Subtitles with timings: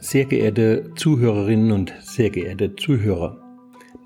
[0.00, 3.36] Sehr geehrte Zuhörerinnen und sehr geehrte Zuhörer,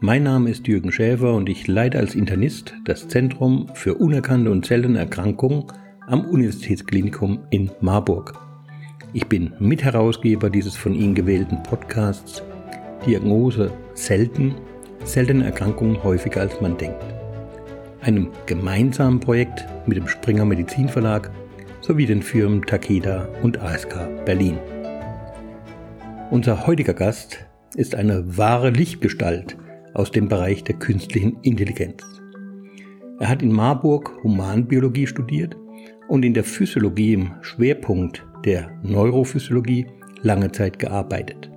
[0.00, 4.64] mein Name ist Jürgen Schäfer und ich leite als Internist das Zentrum für unerkannte und
[4.64, 5.64] seltene Erkrankungen
[6.06, 8.34] am Universitätsklinikum in Marburg.
[9.12, 12.42] Ich bin Mitherausgeber dieses von Ihnen gewählten Podcasts
[13.04, 14.54] Diagnose selten,
[15.04, 17.04] seltene Erkrankungen häufiger als man denkt.
[18.00, 21.30] Einem gemeinsamen Projekt mit dem Springer Medizin Verlag
[21.82, 24.58] sowie den Firmen Takeda und ASK Berlin.
[26.32, 27.44] Unser heutiger Gast
[27.76, 29.58] ist eine wahre Lichtgestalt
[29.92, 32.02] aus dem Bereich der künstlichen Intelligenz.
[33.20, 35.54] Er hat in Marburg Humanbiologie studiert
[36.08, 39.86] und in der Physiologie im Schwerpunkt der Neurophysiologie
[40.22, 41.50] lange Zeit gearbeitet.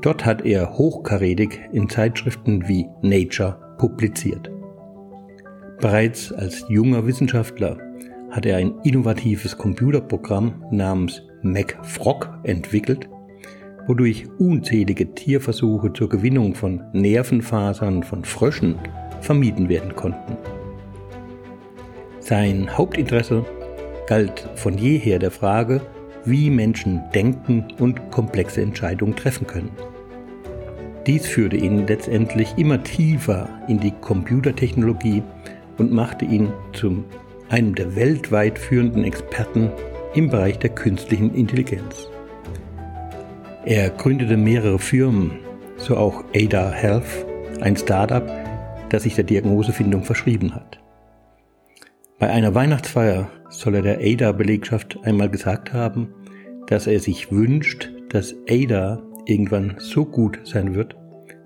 [0.00, 4.50] Dort hat er hochkarätig in Zeitschriften wie Nature publiziert.
[5.82, 7.76] Bereits als junger Wissenschaftler
[8.30, 13.10] hat er ein innovatives Computerprogramm namens MacFrog entwickelt,
[13.86, 18.76] wodurch unzählige Tierversuche zur Gewinnung von Nervenfasern von Fröschen
[19.20, 20.36] vermieden werden konnten.
[22.20, 23.44] Sein Hauptinteresse
[24.06, 25.80] galt von jeher der Frage,
[26.24, 29.70] wie Menschen denken und komplexe Entscheidungen treffen können.
[31.06, 35.22] Dies führte ihn letztendlich immer tiefer in die Computertechnologie
[35.78, 37.04] und machte ihn zum
[37.48, 39.70] einem der weltweit führenden Experten
[40.14, 42.08] im Bereich der künstlichen Intelligenz.
[43.66, 45.40] Er gründete mehrere Firmen,
[45.76, 47.26] so auch Ada Health,
[47.60, 48.22] ein Startup,
[48.90, 50.78] das sich der Diagnosefindung verschrieben hat.
[52.20, 56.14] Bei einer Weihnachtsfeier soll er der ADA-Belegschaft einmal gesagt haben,
[56.68, 60.94] dass er sich wünscht, dass ADA irgendwann so gut sein wird,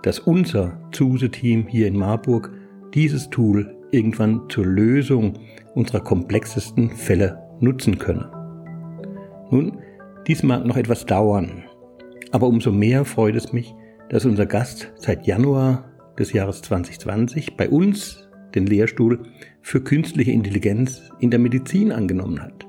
[0.02, 2.52] dass unser ZUSE-Team hier in Marburg
[2.92, 5.38] dieses Tool irgendwann zur Lösung
[5.74, 8.30] unserer komplexesten Fälle nutzen könne.
[9.50, 9.78] Nun,
[10.26, 11.64] dies mag noch etwas dauern,
[12.32, 13.74] aber umso mehr freut es mich,
[14.08, 15.84] dass unser Gast seit Januar
[16.18, 19.20] des Jahres 2020 bei uns den Lehrstuhl
[19.62, 22.66] für künstliche Intelligenz in der Medizin angenommen hat.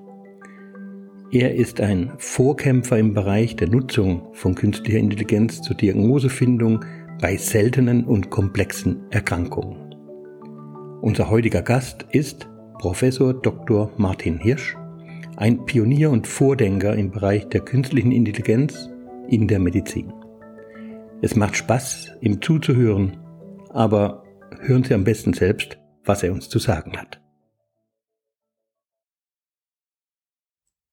[1.32, 6.84] Er ist ein Vorkämpfer im Bereich der Nutzung von künstlicher Intelligenz zur Diagnosefindung
[7.22, 9.96] bei seltenen und komplexen Erkrankungen.
[11.02, 12.50] Unser heutiger Gast ist
[12.80, 13.92] Professor Dr.
[13.98, 14.76] Martin Hirsch,
[15.38, 18.91] ein Pionier und Vordenker im Bereich der künstlichen Intelligenz
[19.32, 20.14] in der Medizin.
[21.22, 23.18] Es macht Spaß, ihm zuzuhören,
[23.70, 24.24] aber
[24.60, 27.22] hören Sie am besten selbst, was er uns zu sagen hat.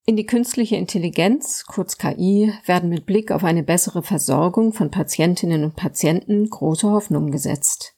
[0.06, 5.64] In die künstliche Intelligenz, kurz KI, werden mit Blick auf eine bessere Versorgung von Patientinnen
[5.64, 7.94] und Patienten große Hoffnungen gesetzt.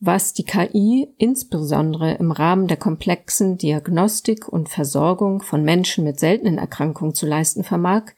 [0.00, 6.58] Was die KI insbesondere im Rahmen der komplexen Diagnostik und Versorgung von Menschen mit seltenen
[6.58, 8.12] Erkrankungen zu leisten vermag,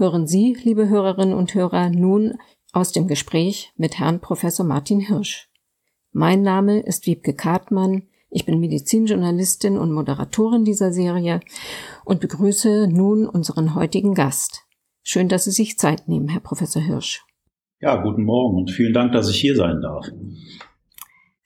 [0.00, 2.38] hören Sie, liebe Hörerinnen und Hörer, nun
[2.72, 5.48] aus dem Gespräch mit Herrn Professor Martin Hirsch.
[6.10, 8.08] Mein Name ist Wiebke Kartmann.
[8.30, 11.40] Ich bin Medizinjournalistin und Moderatorin dieser Serie
[12.04, 14.62] und begrüße nun unseren heutigen Gast.
[15.02, 17.22] Schön, dass Sie sich Zeit nehmen, Herr Professor Hirsch.
[17.80, 20.06] Ja, guten Morgen und vielen Dank, dass ich hier sein darf.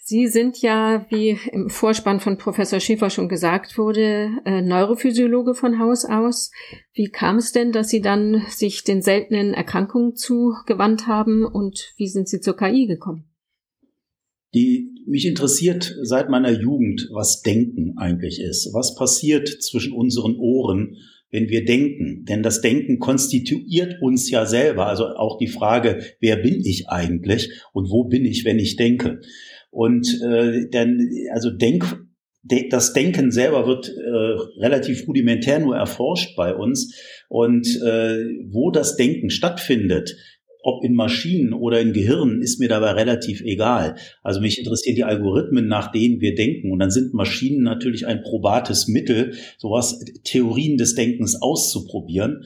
[0.07, 5.79] Sie sind ja, wie im Vorspann von Professor Schäfer schon gesagt wurde, äh, Neurophysiologe von
[5.79, 6.51] Haus aus.
[6.93, 12.09] Wie kam es denn, dass Sie dann sich den seltenen Erkrankungen zugewandt haben und wie
[12.09, 13.25] sind Sie zur KI gekommen?
[14.53, 18.75] Die mich interessiert seit meiner Jugend, was Denken eigentlich ist.
[18.75, 20.99] Was passiert zwischen unseren Ohren,
[21.31, 22.27] wenn wir denken?
[22.27, 24.87] Denn das Denken konstituiert uns ja selber.
[24.87, 29.23] Also auch die Frage, wer bin ich eigentlich und wo bin ich, wenn ich denke?
[29.75, 31.01] Und äh, dann,
[31.33, 31.85] also Denk,
[32.45, 36.95] de, das Denken selber wird äh, relativ rudimentär nur erforscht bei uns.
[37.29, 40.15] Und äh, wo das Denken stattfindet,
[40.63, 43.97] ob in Maschinen oder in Gehirnen, ist mir dabei relativ egal.
[44.23, 46.71] Also mich interessieren die Algorithmen, nach denen wir denken.
[46.71, 52.45] Und dann sind Maschinen natürlich ein probates Mittel, sowas Theorien des Denkens auszuprobieren.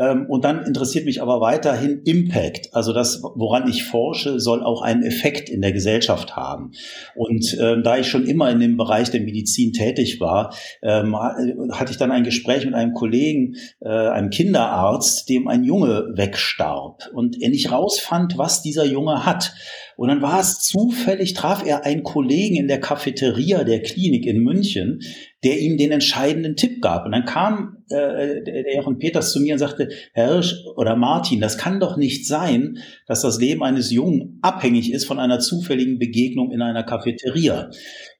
[0.00, 2.74] Ähm, und dann interessiert mich aber weiterhin Impact.
[2.74, 6.72] Also das, woran ich forsche, soll auch einen Effekt in der Gesellschaft haben.
[7.14, 11.92] Und ähm, da ich schon immer in dem Bereich der Medizin tätig war, ähm, hatte
[11.92, 17.40] ich dann ein Gespräch mit einem Kollegen, äh, einem Kinderarzt, dem ein Junge wegstarb und
[17.40, 19.52] er nicht rausfand, was dieser Junge hat.
[20.00, 24.42] Und dann war es zufällig, traf er einen Kollegen in der Cafeteria der Klinik in
[24.42, 25.02] München,
[25.44, 27.04] der ihm den entscheidenden Tipp gab.
[27.04, 31.38] Und dann kam äh, der Jochen Peters zu mir und sagte, Herr Hirsch oder Martin,
[31.38, 35.98] das kann doch nicht sein, dass das Leben eines Jungen abhängig ist von einer zufälligen
[35.98, 37.68] Begegnung in einer Cafeteria.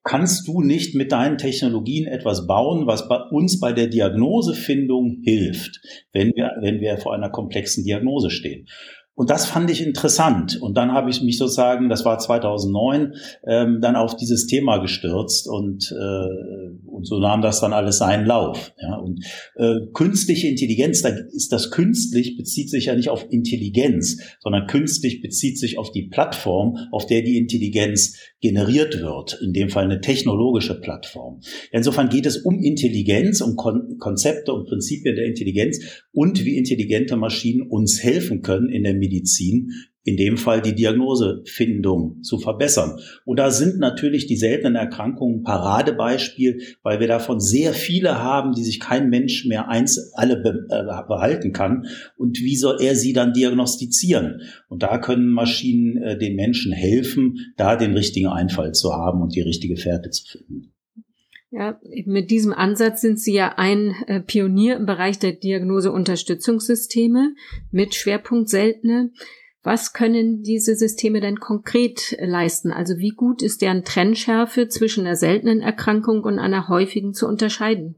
[0.05, 5.81] kannst du nicht mit deinen Technologien etwas bauen, was bei uns bei der Diagnosefindung hilft,
[6.12, 8.67] wenn wir, wenn wir vor einer komplexen Diagnose stehen.
[9.14, 10.58] Und das fand ich interessant.
[10.62, 13.14] Und dann habe ich mich sozusagen, das war 2009,
[13.46, 18.24] ähm, dann auf dieses Thema gestürzt und, äh, und so nahm das dann alles seinen
[18.24, 18.72] Lauf.
[18.80, 18.96] Ja?
[18.96, 19.24] Und
[19.56, 25.20] äh, künstliche Intelligenz, da ist das künstlich, bezieht sich ja nicht auf Intelligenz, sondern künstlich
[25.20, 29.38] bezieht sich auf die Plattform, auf der die Intelligenz generiert wird.
[29.42, 31.40] In dem Fall eine technologische Plattform.
[31.72, 37.16] Insofern geht es um Intelligenz, um Kon Konzepte und Prinzipien der Intelligenz und wie intelligente
[37.16, 42.99] Maschinen uns helfen können in der Medizin, in dem Fall die Diagnosefindung zu verbessern.
[43.25, 48.64] Und da sind natürlich die seltenen Erkrankungen Paradebeispiel, weil wir davon sehr viele haben, die
[48.64, 51.87] sich kein Mensch mehr eins alle be äh, behalten kann.
[52.17, 54.41] Und wie soll er sie dann diagnostizieren?
[54.69, 59.35] Und da können Maschinen äh, den Menschen helfen, da den richtigen Einfall zu haben und
[59.35, 60.73] die richtige Fährte zu finden.
[61.52, 67.35] Ja, mit diesem Ansatz sind Sie ja ein äh, Pionier im Bereich der Diagnoseunterstützungssysteme
[67.73, 69.11] mit Schwerpunkt seltene.
[69.62, 72.70] Was können diese Systeme denn konkret leisten?
[72.70, 77.96] Also wie gut ist deren Trennschärfe zwischen einer seltenen Erkrankung und einer häufigen zu unterscheiden?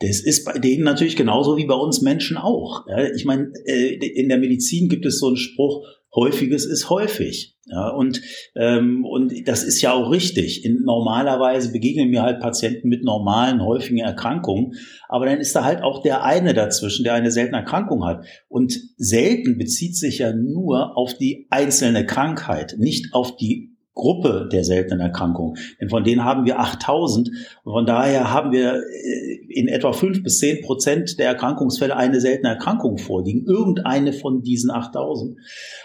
[0.00, 2.86] Das ist bei denen natürlich genauso wie bei uns Menschen auch.
[3.14, 7.56] Ich meine, äh, in der Medizin gibt es so einen Spruch, häufiges ist häufig.
[7.66, 8.20] Ja, und,
[8.56, 10.64] ähm, und das ist ja auch richtig.
[10.64, 14.72] In, normalerweise begegnen mir halt Patienten mit normalen, häufigen Erkrankungen.
[15.08, 18.24] Aber dann ist da halt auch der eine dazwischen, der eine seltene Erkrankung hat.
[18.48, 24.64] Und selten bezieht sich ja nur auf die einzelne Krankheit, nicht auf die Gruppe der
[24.64, 25.56] seltenen Erkrankungen.
[25.80, 27.28] Denn von denen haben wir 8000.
[27.64, 32.20] Und von daher haben wir äh, in etwa fünf bis zehn Prozent der Erkrankungsfälle eine
[32.20, 33.44] seltene Erkrankung vorliegen.
[33.46, 35.38] Irgendeine von diesen 8000.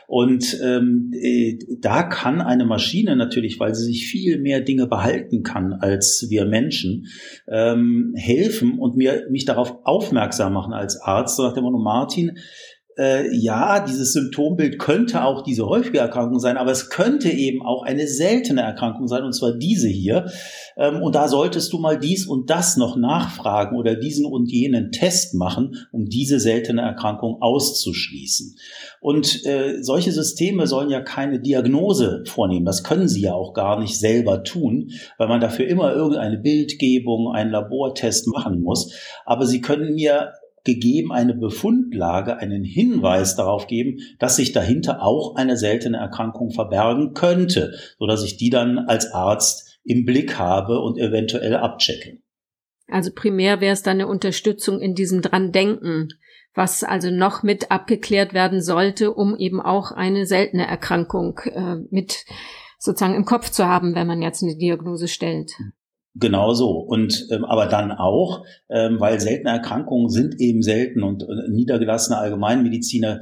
[0.08, 5.44] Und ähm, äh, da kann eine Maschine natürlich, weil sie sich viel mehr Dinge behalten
[5.44, 7.08] kann als wir Menschen,
[7.48, 12.38] ähm, helfen und mir, mich darauf aufmerksam machen als Arzt, so nach dem Motto, Martin,
[12.98, 17.84] äh, ja, dieses Symptombild könnte auch diese häufige Erkrankung sein, aber es könnte eben auch
[17.84, 20.32] eine seltene Erkrankung sein, und zwar diese hier.
[20.78, 24.92] Ähm, und da solltest du mal dies und das noch nachfragen oder diesen und jenen
[24.92, 28.56] Test machen, um diese seltene Erkrankung auszuschließen.
[29.02, 32.66] Und äh, solche Systeme sollen ja keine Diagnose vornehmen.
[32.66, 37.34] Das können sie ja auch gar nicht selber tun, weil man dafür immer irgendeine Bildgebung,
[37.34, 38.94] einen Labortest machen muss.
[39.26, 40.32] Aber sie können mir
[40.66, 47.14] gegeben eine Befundlage, einen Hinweis darauf geben, dass sich dahinter auch eine seltene Erkrankung verbergen
[47.14, 52.18] könnte, so ich die dann als Arzt im Blick habe und eventuell abchecke.
[52.88, 56.10] Also primär wäre es dann eine Unterstützung in diesem dran denken,
[56.54, 62.26] was also noch mit abgeklärt werden sollte, um eben auch eine seltene Erkrankung äh, mit
[62.80, 65.52] sozusagen im Kopf zu haben, wenn man jetzt eine Diagnose stellt.
[66.18, 66.72] Genau so.
[66.80, 72.18] Und ähm, aber dann auch, ähm, weil seltene Erkrankungen sind eben selten und äh, niedergelassene
[72.18, 73.22] Allgemeinmediziner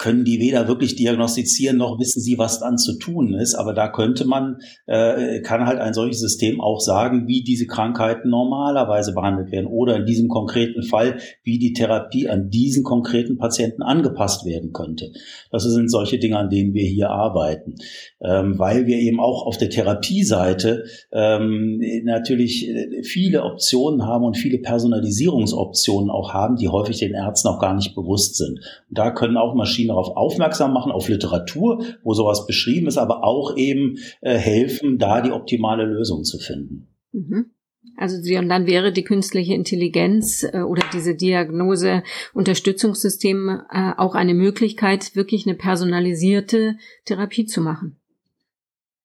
[0.00, 3.54] können die weder wirklich diagnostizieren noch wissen sie, was dann zu tun ist.
[3.54, 4.56] Aber da könnte man,
[4.86, 9.96] äh, kann halt ein solches System auch sagen, wie diese Krankheiten normalerweise behandelt werden oder
[9.96, 15.12] in diesem konkreten Fall, wie die Therapie an diesen konkreten Patienten angepasst werden könnte.
[15.50, 17.74] Das sind solche Dinge, an denen wir hier arbeiten,
[18.22, 24.38] ähm, weil wir eben auch auf der Therapieseite ähm, natürlich äh, viele Optionen haben und
[24.38, 28.60] viele Personalisierungsoptionen auch haben, die häufig den Ärzten auch gar nicht bewusst sind.
[28.88, 33.24] Und da können auch Maschinen darauf aufmerksam machen, auf Literatur, wo sowas beschrieben ist, aber
[33.24, 36.86] auch eben äh, helfen, da die optimale Lösung zu finden.
[37.12, 37.50] Mhm.
[37.96, 45.16] Also und dann wäre die künstliche Intelligenz äh, oder diese Diagnose-Unterstützungssystem äh, auch eine Möglichkeit,
[45.16, 48.00] wirklich eine personalisierte Therapie zu machen.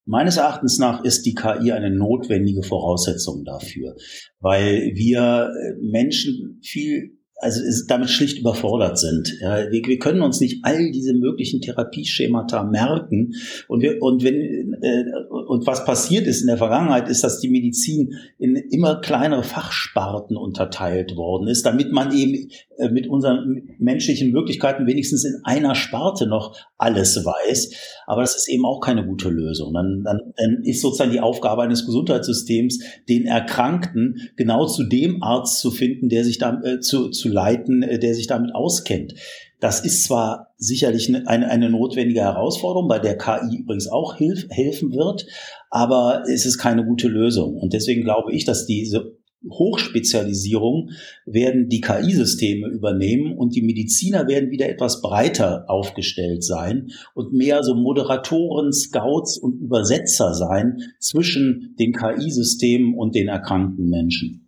[0.06, 3.96] Meines Erachtens nach ist die KI eine notwendige Voraussetzung dafür,
[4.40, 9.38] weil wir äh, Menschen viel also damit schlicht überfordert sind.
[9.42, 13.34] Ja, wir, wir, können uns nicht all diese möglichen Therapieschemata merken
[13.68, 15.04] und wir und wenn äh,
[15.48, 20.38] und was passiert ist in der Vergangenheit ist, dass die Medizin in immer kleinere Fachsparten
[20.38, 26.28] unterteilt worden ist, damit man eben äh, mit unseren menschlichen Möglichkeiten wenigstens in einer Sparte
[26.28, 28.04] noch alles weiß.
[28.06, 29.74] Aber das ist eben auch keine gute Lösung.
[29.74, 35.60] Dann, dann, dann ist sozusagen die Aufgabe eines Gesundheitssystems, den Erkrankten genau zu dem Arzt
[35.60, 39.16] zu finden, der sich da äh, zu, zu leiten, äh, der sich damit auskennt.
[39.60, 44.92] Das ist zwar sicherlich eine, eine notwendige Herausforderung, bei der KI übrigens auch hilf, helfen
[44.92, 45.26] wird,
[45.70, 47.58] aber es ist keine gute Lösung.
[47.58, 49.18] Und deswegen glaube ich, dass diese
[49.50, 50.92] Hochspezialisierung
[51.26, 57.64] werden die KI-Systeme übernehmen und die Mediziner werden wieder etwas breiter aufgestellt sein und mehr
[57.64, 64.45] so Moderatoren, Scouts und Übersetzer sein zwischen den KI-Systemen und den erkrankten Menschen.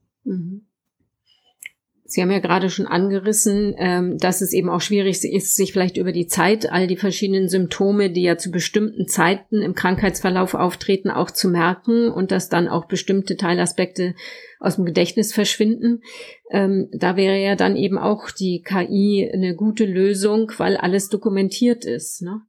[2.10, 5.98] Sie haben ja gerade schon angerissen, ähm, dass es eben auch schwierig ist, sich vielleicht
[5.98, 11.10] über die Zeit all die verschiedenen Symptome, die ja zu bestimmten Zeiten im Krankheitsverlauf auftreten,
[11.10, 14.16] auch zu merken und dass dann auch bestimmte Teilaspekte
[14.60, 16.02] aus dem Gedächtnis verschwinden.
[16.50, 21.84] Ähm, da wäre ja dann eben auch die KI eine gute Lösung, weil alles dokumentiert
[21.84, 22.22] ist.
[22.22, 22.40] Ne?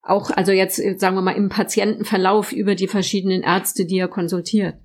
[0.00, 4.76] Auch, also jetzt sagen wir mal im Patientenverlauf über die verschiedenen Ärzte, die er konsultiert.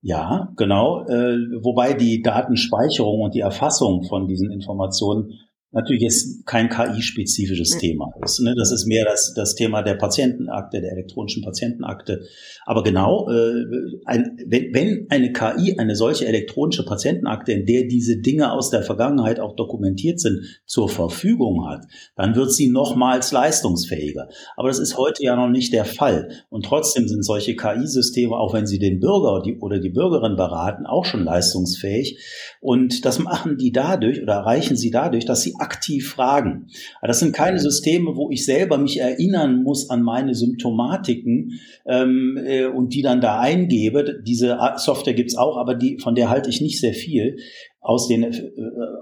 [0.00, 1.04] Ja, genau.
[1.06, 5.32] Äh, wobei die Datenspeicherung und die Erfassung von diesen Informationen
[5.70, 7.78] natürlich jetzt kein KI-spezifisches mhm.
[7.78, 8.40] Thema ist.
[8.40, 8.54] Ne?
[8.56, 12.22] Das ist mehr das, das Thema der Patientenakte, der elektronischen Patientenakte.
[12.64, 13.64] Aber genau, äh,
[14.06, 18.82] ein, wenn, wenn eine KI eine solche elektronische Patientenakte, in der diese Dinge aus der
[18.82, 21.84] Vergangenheit auch dokumentiert sind, zur Verfügung hat,
[22.16, 24.28] dann wird sie nochmals leistungsfähiger.
[24.56, 26.30] Aber das ist heute ja noch nicht der Fall.
[26.48, 30.86] Und trotzdem sind solche KI-Systeme, auch wenn sie den Bürger die, oder die Bürgerin beraten,
[30.86, 32.18] auch schon leistungsfähig.
[32.60, 36.66] Und das machen die dadurch oder erreichen sie dadurch, dass sie aktiv fragen.
[37.02, 42.66] das sind keine Systeme, wo ich selber mich erinnern muss an meine Symptomatiken ähm, äh,
[42.66, 44.22] und die dann da eingebe.
[44.26, 47.36] Diese Software gibt's auch, aber die, von der halte ich nicht sehr viel
[47.80, 48.32] aus den, äh,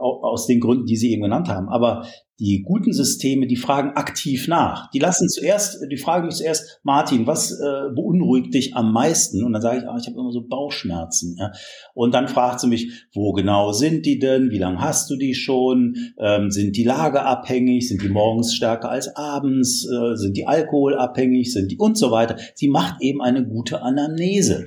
[0.01, 1.69] aus den Gründen, die Sie eben genannt haben.
[1.69, 2.07] Aber
[2.39, 4.91] die guten Systeme, die fragen aktiv nach.
[4.91, 9.43] Die lassen zuerst, die fragen mich zuerst, Martin, was äh, beunruhigt dich am meisten?
[9.43, 11.37] Und dann sage ich, ah, ich habe immer so Bauchschmerzen.
[11.39, 11.53] Ja.
[11.95, 14.51] Und dann fragt sie mich, wo genau sind die denn?
[14.51, 15.97] Wie lange hast du die schon?
[16.19, 17.89] Ähm, sind die lageabhängig?
[17.89, 19.89] Sind die morgens stärker als abends?
[19.89, 21.53] Äh, sind die alkoholabhängig?
[21.53, 22.37] Sind die und so weiter?
[22.55, 24.67] Sie macht eben eine gute Anamnese.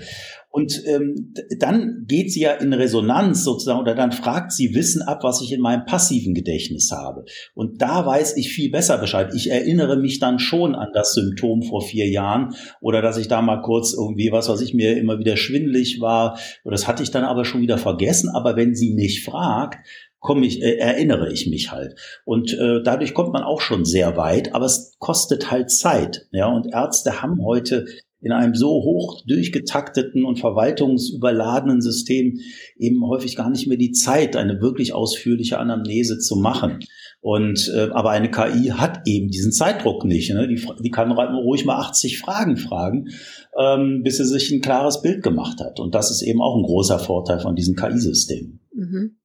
[0.51, 5.19] Und ähm, dann geht sie ja in Resonanz sozusagen oder dann fragt sie Wissen ab,
[5.23, 7.25] was ich in meinem passiven Gedächtnis habe.
[7.53, 9.31] Und da weiß ich viel besser Bescheid.
[9.35, 13.43] Ich erinnere mich dann schon an das Symptom vor vier Jahren oder dass ich da
[13.43, 16.39] mal kurz irgendwie was, was ich mir immer wieder schwindlig war.
[16.63, 18.29] Das hatte ich dann aber schon wieder vergessen.
[18.29, 19.85] Aber wenn sie mich fragt,
[20.19, 21.95] komme ich, äh, erinnere ich mich halt.
[22.25, 26.27] Und äh, dadurch kommt man auch schon sehr weit, aber es kostet halt Zeit.
[26.31, 27.85] Ja, und Ärzte haben heute
[28.21, 32.39] in einem so hoch durchgetakteten und verwaltungsüberladenen System
[32.77, 36.79] eben häufig gar nicht mehr die Zeit, eine wirklich ausführliche Anamnese zu machen.
[37.21, 40.31] Und äh, aber eine KI hat eben diesen Zeitdruck nicht.
[40.33, 40.47] Ne?
[40.47, 43.09] Die, die kann ruhig mal 80 Fragen fragen,
[43.57, 45.79] ähm, bis sie sich ein klares Bild gemacht hat.
[45.79, 48.59] Und das ist eben auch ein großer Vorteil von diesen KI-Systemen.
[48.73, 49.18] Mhm.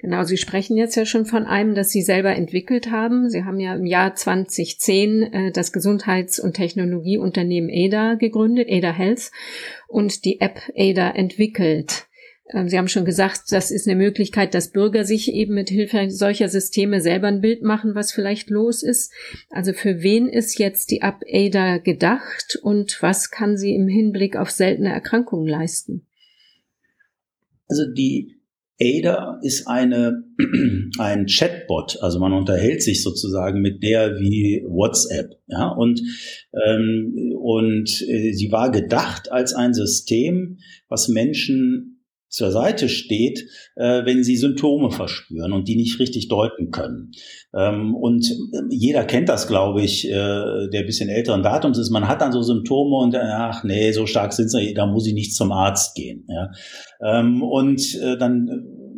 [0.00, 3.28] Genau, Sie sprechen jetzt ja schon von einem, das Sie selber entwickelt haben.
[3.28, 9.30] Sie haben ja im Jahr 2010 äh, das Gesundheits- und Technologieunternehmen ADA gegründet, ADA Health,
[9.88, 12.06] und die App ADA entwickelt.
[12.48, 16.08] Ähm, Sie haben schon gesagt, das ist eine Möglichkeit, dass Bürger sich eben mit Hilfe
[16.08, 19.12] solcher Systeme selber ein Bild machen, was vielleicht los ist.
[19.50, 24.36] Also für wen ist jetzt die App ADA gedacht und was kann sie im Hinblick
[24.36, 26.06] auf seltene Erkrankungen leisten?
[27.68, 28.39] Also die
[28.82, 30.24] Ada ist eine,
[30.98, 36.00] ein Chatbot, also man unterhält sich sozusagen mit der wie WhatsApp, ja, und,
[36.66, 40.58] ähm, und äh, sie war gedacht als ein System,
[40.88, 41.89] was Menschen
[42.30, 47.10] zur Seite steht, äh, wenn sie Symptome verspüren und die nicht richtig deuten können.
[47.52, 51.90] Ähm, und ähm, jeder kennt das, glaube ich, äh, der bisschen älteren Datums ist.
[51.90, 55.06] Man hat dann so Symptome und äh, ach nee, so stark sind sie, da muss
[55.06, 56.26] ich nicht zum Arzt gehen.
[56.28, 56.50] Ja?
[57.02, 58.48] Ähm, und äh, dann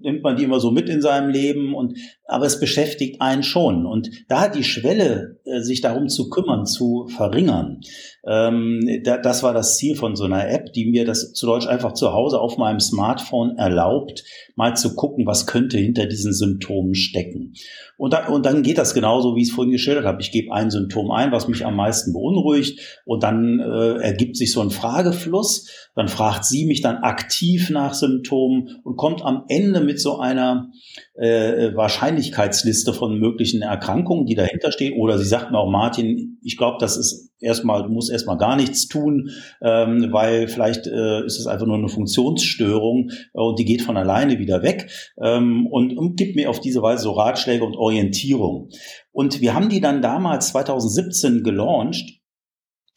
[0.03, 1.97] nimmt man die immer so mit in seinem Leben und
[2.33, 3.87] aber es beschäftigt einen schon.
[3.87, 7.81] Und da die Schwelle äh, sich darum zu kümmern zu verringern
[8.25, 11.67] ähm, da, das war das Ziel von so einer App die mir das zu Deutsch
[11.67, 14.23] einfach zu Hause auf meinem Smartphone erlaubt
[14.55, 17.55] mal zu gucken was könnte hinter diesen Symptomen stecken.
[17.97, 20.23] Und, da, und dann geht das genauso wie ich es vorhin geschildert habe.
[20.23, 24.53] Ich gebe ein Symptom ein was mich am meisten beunruhigt und dann äh, ergibt sich
[24.53, 25.69] so ein Fragefluss.
[25.95, 30.71] Dann fragt sie mich dann aktiv nach Symptomen und kommt am Ende mit so einer
[31.15, 31.75] äh,
[32.23, 34.99] Wahrscheinlichkeitsliste von möglichen Erkrankungen, die dahinter stehen.
[34.99, 38.57] Oder sie sagt mir auch, Martin, ich glaube, das ist erstmal, du musst erstmal gar
[38.57, 43.65] nichts tun, ähm, weil vielleicht äh, ist es einfach nur eine Funktionsstörung äh, und die
[43.65, 47.65] geht von alleine wieder weg ähm, und, und gibt mir auf diese Weise so Ratschläge
[47.65, 48.69] und Orientierung.
[49.11, 52.22] Und wir haben die dann damals 2017 gelauncht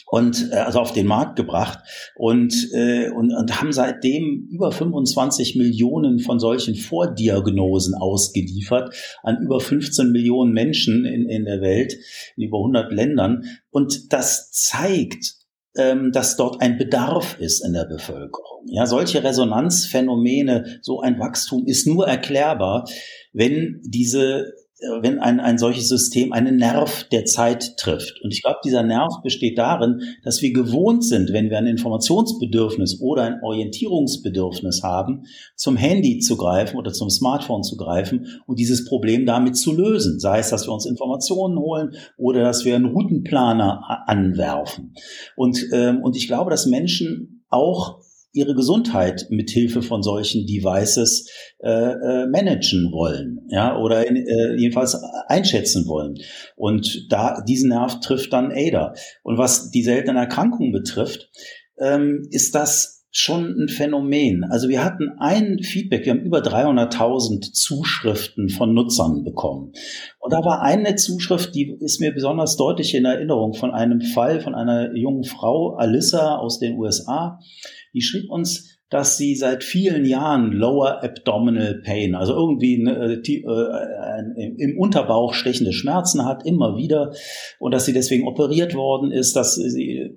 [0.05, 1.79] und äh, also auf den Markt gebracht
[2.15, 9.59] und, äh, und, und haben seitdem über 25 Millionen von solchen Vordiagnosen ausgeliefert an über
[9.59, 11.95] 15 Millionen Menschen in, in der Welt,
[12.35, 13.43] in über 100 Ländern.
[13.71, 15.35] Und das zeigt,
[15.77, 18.65] ähm, dass dort ein Bedarf ist in der Bevölkerung.
[18.67, 22.87] Ja, solche Resonanzphänomene, so ein Wachstum ist nur erklärbar,
[23.33, 24.53] wenn diese
[25.01, 28.21] wenn ein, ein solches System einen Nerv der Zeit trifft.
[28.21, 33.01] Und ich glaube, dieser Nerv besteht darin, dass wir gewohnt sind, wenn wir ein Informationsbedürfnis
[33.01, 35.25] oder ein Orientierungsbedürfnis haben,
[35.55, 40.19] zum Handy zu greifen oder zum Smartphone zu greifen und dieses Problem damit zu lösen.
[40.19, 44.93] Sei es, dass wir uns Informationen holen oder dass wir einen Routenplaner anwerfen.
[45.35, 48.04] Und, ähm, und ich glaube, dass Menschen auch
[48.35, 54.55] ihre Gesundheit mit Hilfe von solchen Devices äh, äh, managen wollen, ja, oder in, äh,
[54.57, 54.95] jedenfalls
[55.27, 56.15] einschätzen wollen.
[56.55, 58.93] Und da diesen Nerv trifft dann ADA.
[59.23, 61.29] Und was die seltenen Erkrankungen betrifft,
[61.79, 64.43] ähm, ist das schon ein Phänomen.
[64.43, 69.71] Also wir hatten ein Feedback, wir haben über 300.000 Zuschriften von Nutzern bekommen.
[70.19, 74.41] Und da war eine Zuschrift, die ist mir besonders deutlich in Erinnerung von einem Fall
[74.41, 77.39] von einer jungen Frau, Alyssa aus den USA,
[77.95, 83.43] die schrieb uns, dass sie seit vielen Jahren Lower Abdominal Pain, also irgendwie eine, die,
[83.43, 87.11] äh, im Unterbauch stechende Schmerzen hat, immer wieder,
[87.57, 90.13] und dass sie deswegen operiert worden ist, dass sie äh,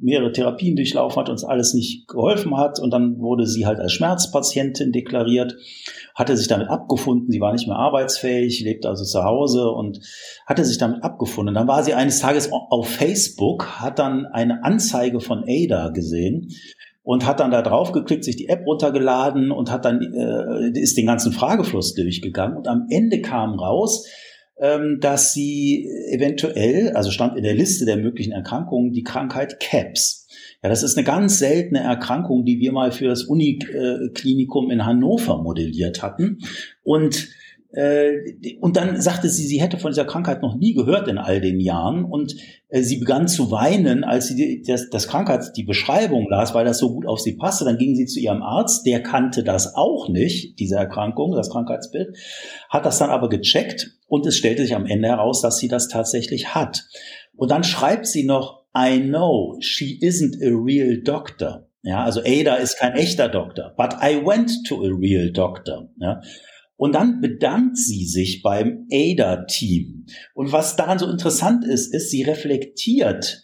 [0.00, 2.80] mehrere Therapien durchlaufen hat uns alles nicht geholfen hat.
[2.80, 5.56] Und dann wurde sie halt als Schmerzpatientin deklariert,
[6.16, 10.00] hatte sich damit abgefunden, sie war nicht mehr arbeitsfähig, lebte also zu Hause und
[10.46, 11.54] hatte sich damit abgefunden.
[11.54, 16.48] Dann war sie eines Tages auf Facebook, hat dann eine Anzeige von Ada gesehen
[17.10, 20.96] und hat dann da drauf geklickt, sich die App runtergeladen und hat dann äh, ist
[20.96, 24.06] den ganzen Fragefluss durchgegangen und am Ende kam raus,
[24.60, 30.28] ähm, dass sie eventuell, also stand in der Liste der möglichen Erkrankungen, die Krankheit CAPS.
[30.62, 35.42] Ja, das ist eine ganz seltene Erkrankung, die wir mal für das Uniklinikum in Hannover
[35.42, 36.38] modelliert hatten
[36.84, 37.26] und
[37.72, 41.60] und dann sagte sie, sie hätte von dieser Krankheit noch nie gehört in all den
[41.60, 42.34] Jahren und
[42.68, 46.78] äh, sie begann zu weinen, als sie das, das Krankheits, die Beschreibung las, weil das
[46.78, 47.64] so gut auf sie passte.
[47.64, 52.16] Dann ging sie zu ihrem Arzt, der kannte das auch nicht, diese Erkrankung, das Krankheitsbild,
[52.68, 55.86] hat das dann aber gecheckt und es stellte sich am Ende heraus, dass sie das
[55.86, 56.88] tatsächlich hat.
[57.36, 61.68] Und dann schreibt sie noch, I know she isn't a real doctor.
[61.82, 65.88] Ja, also Ada ist kein echter Doktor, but I went to a real doctor.
[65.98, 66.20] Ja.
[66.80, 70.06] Und dann bedankt sie sich beim ADA-Team.
[70.32, 73.42] Und was daran so interessant ist, ist, sie reflektiert,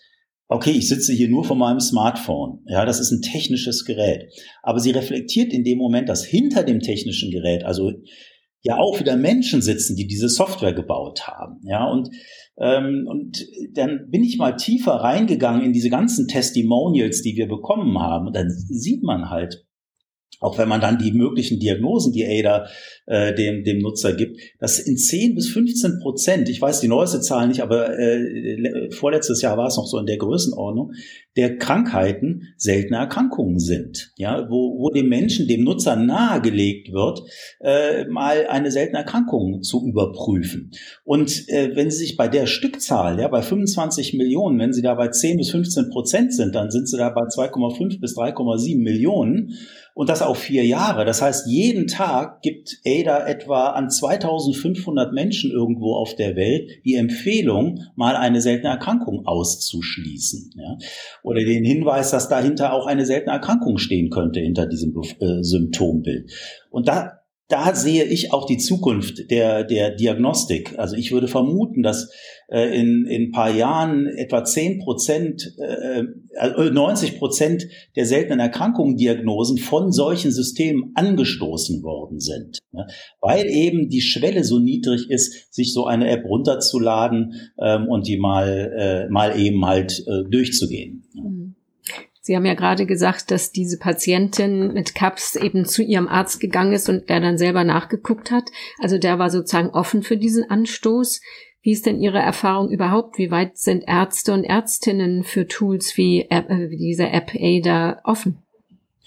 [0.48, 2.62] okay, ich sitze hier nur vor meinem Smartphone.
[2.66, 4.32] Ja, das ist ein technisches Gerät.
[4.62, 7.92] Aber sie reflektiert in dem Moment, dass hinter dem technischen Gerät, also
[8.62, 11.60] ja auch wieder Menschen sitzen, die diese Software gebaut haben.
[11.64, 12.08] Ja, und,
[12.58, 17.98] ähm, und dann bin ich mal tiefer reingegangen in diese ganzen Testimonials, die wir bekommen
[17.98, 18.28] haben.
[18.28, 19.65] Und dann sieht man halt,
[20.40, 22.66] auch wenn man dann die möglichen Diagnosen, die ADA
[23.06, 27.20] äh, dem, dem Nutzer gibt, dass in 10 bis 15 Prozent, ich weiß die neueste
[27.20, 30.92] Zahl nicht, aber äh, vorletztes Jahr war es noch so in der Größenordnung,
[31.36, 37.22] der Krankheiten seltene Erkrankungen sind, ja, wo, wo dem Menschen, dem Nutzer nahegelegt wird,
[37.60, 40.70] äh, mal eine seltene Erkrankung zu überprüfen.
[41.04, 44.94] Und äh, wenn Sie sich bei der Stückzahl, ja, bei 25 Millionen, wenn Sie da
[44.94, 49.54] bei 10 bis 15 Prozent sind, dann sind Sie da bei 2,5 bis 3,7 Millionen
[49.96, 51.06] und das auch vier Jahre.
[51.06, 56.96] Das heißt, jeden Tag gibt ADA etwa an 2500 Menschen irgendwo auf der Welt die
[56.96, 60.52] Empfehlung, mal eine seltene Erkrankung auszuschließen.
[60.54, 60.76] Ja?
[61.22, 66.30] Oder den Hinweis, dass dahinter auch eine seltene Erkrankung stehen könnte, hinter diesem äh, Symptombild.
[66.68, 70.76] Und da da sehe ich auch die Zukunft der, der Diagnostik.
[70.78, 72.10] Also ich würde vermuten, dass
[72.48, 76.02] in, in ein paar Jahren etwa 10 Prozent, äh,
[76.70, 82.60] 90 äh, Prozent der seltenen Erkrankungen-Diagnosen von solchen Systemen angestoßen worden sind.
[82.70, 82.86] Ne?
[83.20, 88.18] Weil eben die Schwelle so niedrig ist, sich so eine App runterzuladen ähm, und die
[88.18, 91.04] mal, äh, mal eben halt äh, durchzugehen.
[91.14, 91.56] Mhm.
[92.26, 96.72] Sie haben ja gerade gesagt, dass diese Patientin mit CAPS eben zu ihrem Arzt gegangen
[96.72, 98.50] ist und der dann selber nachgeguckt hat.
[98.80, 101.20] Also der war sozusagen offen für diesen Anstoß.
[101.66, 103.18] Wie ist denn Ihre Erfahrung überhaupt?
[103.18, 108.38] Wie weit sind Ärzte und Ärztinnen für Tools wie, App, äh, diese App ADA offen?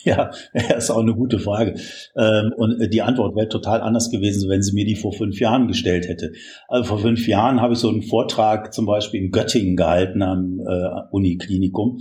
[0.03, 1.75] Ja, das ist auch eine gute Frage.
[2.17, 5.69] Ähm, und die Antwort wäre total anders gewesen, wenn sie mir die vor fünf Jahren
[5.69, 6.33] gestellt hätte.
[6.67, 10.59] Also vor fünf Jahren habe ich so einen Vortrag zum Beispiel in Göttingen gehalten am
[10.59, 11.99] äh, Uniklinikum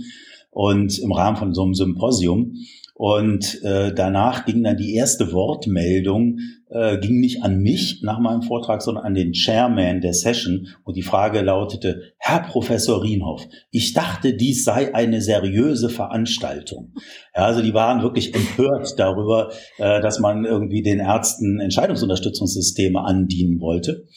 [0.51, 2.55] und im Rahmen von so einem Symposium.
[2.99, 6.37] Und äh, danach ging dann die erste Wortmeldung
[6.69, 10.67] äh, ging nicht an mich nach meinem Vortrag, sondern an den Chairman der Session.
[10.83, 16.93] Und die Frage lautete, Herr Professor Rienhoff, ich dachte, dies sei eine seriöse Veranstaltung.
[17.33, 23.61] Ja, also die waren wirklich empört darüber, äh, dass man irgendwie den Ärzten Entscheidungsunterstützungssysteme andienen
[23.61, 24.07] wollte.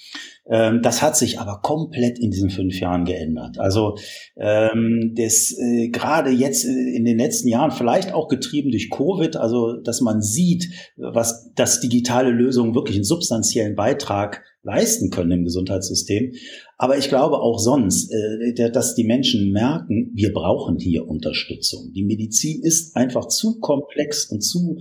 [0.50, 3.58] Ähm, das hat sich aber komplett in diesen fünf Jahren geändert.
[3.58, 3.96] Also
[4.36, 9.80] ähm, das äh, gerade jetzt in den letzten Jahren, vielleicht auch getrieben durch Covid, also
[9.82, 16.32] dass man sieht, was das digitale Lösungen wirklich einen substanziellen Beitrag leisten können im Gesundheitssystem.
[16.76, 21.92] Aber ich glaube auch sonst, äh, dass die Menschen merken, wir brauchen hier Unterstützung.
[21.94, 24.80] Die Medizin ist einfach zu komplex und zu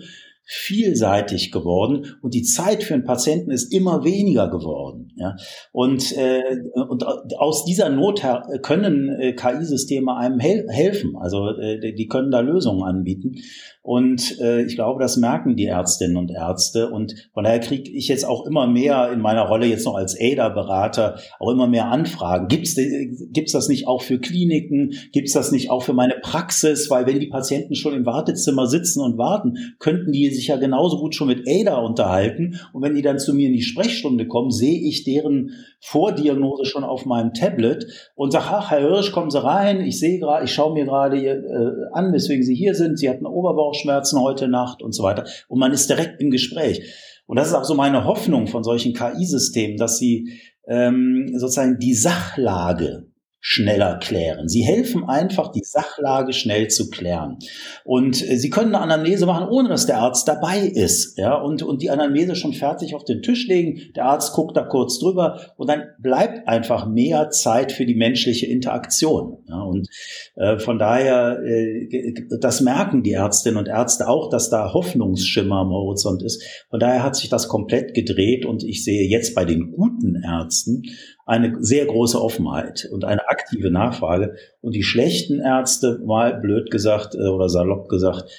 [0.54, 5.11] vielseitig geworden und die Zeit für einen Patienten ist immer weniger geworden.
[5.22, 5.36] Ja?
[5.72, 6.42] Und, äh,
[6.90, 7.06] und
[7.38, 8.22] aus dieser Not
[8.62, 11.16] können äh, KI-Systeme einem hel helfen.
[11.18, 13.36] Also äh, die können da Lösungen anbieten.
[13.84, 16.90] Und äh, ich glaube, das merken die Ärztinnen und Ärzte.
[16.90, 20.16] Und von daher kriege ich jetzt auch immer mehr in meiner Rolle jetzt noch als
[20.20, 22.48] ADA-Berater auch immer mehr Anfragen.
[22.48, 24.94] Gibt es das nicht auch für Kliniken?
[25.12, 26.92] Gibt es das nicht auch für meine Praxis?
[26.92, 31.00] Weil wenn die Patienten schon im Wartezimmer sitzen und warten, könnten die sich ja genauso
[31.00, 32.60] gut schon mit ADA unterhalten.
[32.74, 36.84] Und wenn die dann zu mir in die Sprechstunde kommen, sehe ich deren Vordiagnose schon
[36.84, 39.82] auf meinem Tablet und sage, ach, Herr Hirsch, kommen Sie rein.
[39.82, 43.00] Ich sehe gerade, ich schaue mir gerade äh, an, weswegen Sie hier sind.
[43.00, 45.26] Sie hatten Oberbauchschmerzen heute Nacht und so weiter.
[45.48, 46.82] Und man ist direkt im Gespräch.
[47.28, 51.94] Und das ist auch so meine Hoffnung von solchen KI-Systemen, dass sie ähm, sozusagen die
[51.94, 53.11] Sachlage
[53.44, 54.48] schneller klären.
[54.48, 57.40] Sie helfen einfach, die Sachlage schnell zu klären.
[57.84, 61.18] Und äh, Sie können eine Anamnese machen, ohne dass der Arzt dabei ist.
[61.18, 63.82] Ja, und, und die Anamnese schon fertig auf den Tisch legen.
[63.96, 68.46] Der Arzt guckt da kurz drüber und dann bleibt einfach mehr Zeit für die menschliche
[68.46, 69.40] Interaktion.
[69.50, 69.90] Ja, und
[70.36, 75.72] äh, von daher, äh, das merken die Ärztinnen und Ärzte auch, dass da Hoffnungsschimmer am
[75.72, 76.44] Horizont ist.
[76.70, 80.84] Von daher hat sich das komplett gedreht und ich sehe jetzt bei den guten Ärzten
[81.26, 84.36] eine sehr große Offenheit und eine aktive Nachfrage.
[84.62, 88.30] Und die schlechten Ärzte, mal blöd gesagt äh, oder salopp gesagt,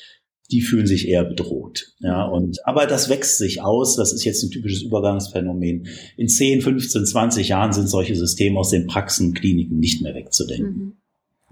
[0.50, 1.94] die fühlen sich eher bedroht.
[2.00, 3.96] Ja, und, aber das wächst sich aus.
[3.96, 5.86] Das ist jetzt ein typisches Übergangsphänomen.
[6.16, 10.76] In 10, 15, 20 Jahren sind solche Systeme aus den Praxen, Kliniken nicht mehr wegzudenken.
[10.76, 11.01] Mhm.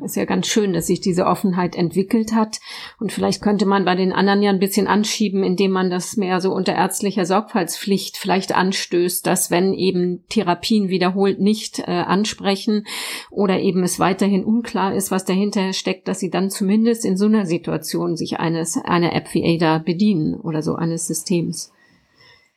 [0.03, 2.61] Ist ja ganz schön, dass sich diese Offenheit entwickelt hat.
[2.99, 6.41] Und vielleicht könnte man bei den anderen ja ein bisschen anschieben, indem man das mehr
[6.41, 12.87] so unter ärztlicher Sorgfaltspflicht vielleicht anstößt, dass wenn eben Therapien wiederholt nicht äh, ansprechen
[13.31, 17.27] oder eben es weiterhin unklar ist, was dahinter steckt, dass sie dann zumindest in so
[17.27, 21.73] einer Situation sich eines, einer App wie ADA bedienen oder so eines Systems.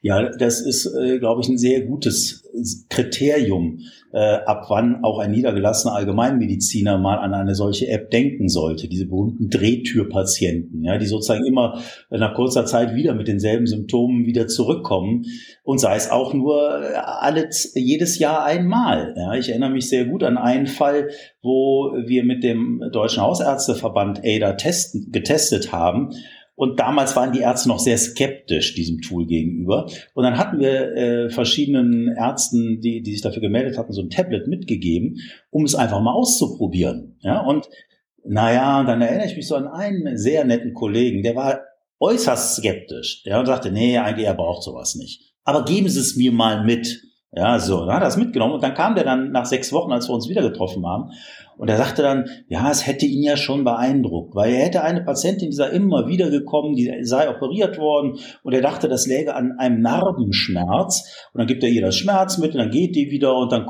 [0.01, 2.42] Ja, das ist, äh, glaube ich, ein sehr gutes
[2.89, 3.79] Kriterium,
[4.11, 8.87] äh, ab wann auch ein niedergelassener Allgemeinmediziner mal an eine solche App denken sollte.
[8.87, 14.47] Diese berühmten Drehtürpatienten, ja, die sozusagen immer nach kurzer Zeit wieder mit denselben Symptomen wieder
[14.47, 15.25] zurückkommen
[15.63, 16.59] und sei es auch nur
[17.05, 19.13] alle, jedes Jahr einmal.
[19.17, 21.09] Ja, ich erinnere mich sehr gut an einen Fall,
[21.41, 26.11] wo wir mit dem Deutschen Hausärzteverband ADA testen, getestet haben
[26.55, 29.87] und damals waren die Ärzte noch sehr skeptisch diesem Tool gegenüber.
[30.13, 34.09] Und dann hatten wir äh, verschiedenen Ärzten, die, die sich dafür gemeldet hatten, so ein
[34.09, 35.17] Tablet mitgegeben,
[35.49, 37.17] um es einfach mal auszuprobieren.
[37.21, 37.67] Ja, und
[38.23, 41.61] naja, dann erinnere ich mich so an einen sehr netten Kollegen, der war
[41.99, 43.23] äußerst skeptisch.
[43.25, 45.33] Ja, und sagte, nee, eigentlich er braucht sowas nicht.
[45.43, 47.01] Aber geben Sie es mir mal mit.
[47.35, 49.91] Ja, so, dann hat er es mitgenommen und dann kam der dann nach sechs Wochen,
[49.91, 51.09] als wir uns wieder getroffen haben
[51.57, 55.03] und er sagte dann, ja, es hätte ihn ja schon beeindruckt, weil er hätte eine
[55.03, 59.35] Patientin, die sei immer wieder gekommen, die sei operiert worden und er dachte, das läge
[59.35, 63.51] an einem Narbenschmerz und dann gibt er ihr das Schmerzmittel, dann geht die wieder und
[63.51, 63.65] dann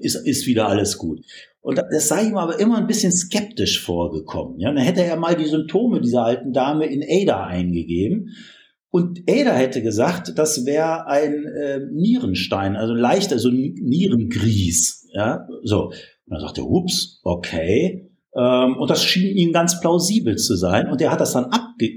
[0.00, 1.20] ist, ist wieder alles gut.
[1.60, 4.58] Und das sei ihm aber immer ein bisschen skeptisch vorgekommen.
[4.58, 8.30] Ja, dann hätte er mal die Symptome dieser alten Dame in ADA eingegeben.
[8.90, 15.08] Und Ada hätte gesagt, das wäre ein äh, Nierenstein, also leichter, so ein Nierengries.
[15.14, 15.92] Ja, so.
[16.32, 18.08] Und dann sagte er, ups, okay.
[18.34, 20.88] Ähm, und das schien ihm ganz plausibel zu sein.
[20.90, 21.50] Und er hat das dann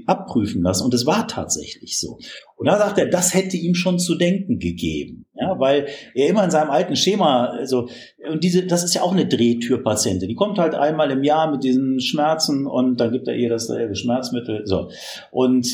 [0.06, 0.84] abprüfen lassen.
[0.84, 2.18] Und es war tatsächlich so.
[2.56, 5.24] Und da sagt er, das hätte ihm schon zu denken gegeben.
[5.34, 7.88] Ja, weil er immer in seinem alten Schema, also,
[8.30, 10.28] und diese, das ist ja auch eine Drehtürpatientin.
[10.28, 13.72] Die kommt halt einmal im Jahr mit diesen Schmerzen und dann gibt er ihr das
[13.94, 14.66] Schmerzmittel.
[14.66, 14.90] So.
[15.30, 15.66] Und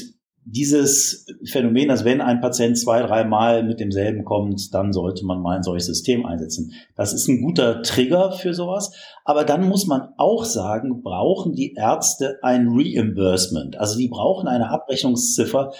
[0.45, 5.57] dieses Phänomen, dass wenn ein Patient zwei, dreimal mit demselben kommt, dann sollte man mal
[5.57, 6.73] ein solches System einsetzen.
[6.97, 8.93] Das ist ein guter Trigger für sowas.
[9.25, 13.79] Aber dann muss man auch sagen, brauchen die Ärzte ein Reimbursement.
[13.79, 15.73] Also die brauchen eine Abrechnungsziffer,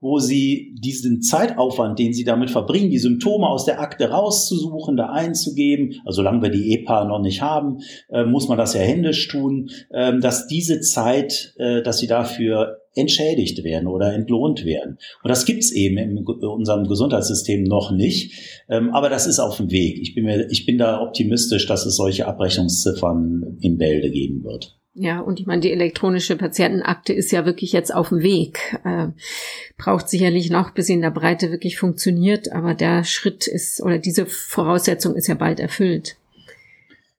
[0.00, 5.06] wo sie diesen Zeitaufwand, den sie damit verbringen, die Symptome aus der Akte rauszusuchen, da
[5.06, 7.78] einzugeben, also solange wir die EPA noch nicht haben,
[8.10, 12.78] äh, muss man das ja händisch tun, äh, dass diese Zeit, äh, dass sie dafür
[12.94, 14.98] entschädigt werden oder entlohnt werden.
[15.22, 18.64] Und das gibt's eben in unserem Gesundheitssystem noch nicht.
[18.68, 19.98] Ähm, aber das ist auf dem Weg.
[20.00, 24.77] Ich bin, mir, ich bin da optimistisch, dass es solche Abrechnungsziffern in Bälde geben wird.
[24.94, 28.80] Ja, und ich meine, die elektronische Patientenakte ist ja wirklich jetzt auf dem Weg.
[28.84, 29.08] Äh,
[29.76, 33.98] braucht sicherlich noch, bis sie in der Breite wirklich funktioniert, aber der Schritt ist oder
[33.98, 36.16] diese Voraussetzung ist ja bald erfüllt.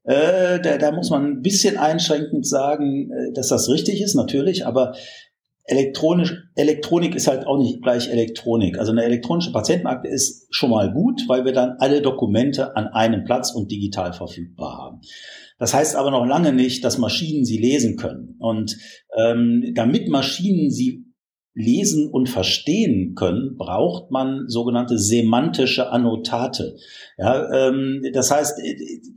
[0.03, 4.65] Äh, da, da muss man ein bisschen einschränkend sagen, äh, dass das richtig ist, natürlich,
[4.65, 4.95] aber
[5.69, 8.79] elektronisch, Elektronik ist halt auch nicht gleich Elektronik.
[8.79, 13.23] Also eine elektronische Patientenakte ist schon mal gut, weil wir dann alle Dokumente an einem
[13.23, 15.01] Platz und digital verfügbar haben.
[15.59, 18.35] Das heißt aber noch lange nicht, dass Maschinen sie lesen können.
[18.39, 18.77] Und
[19.15, 21.05] ähm, damit Maschinen sie
[21.59, 26.77] lesen und verstehen können, braucht man sogenannte semantische Annotate.
[27.17, 28.59] Ja, ähm, das heißt,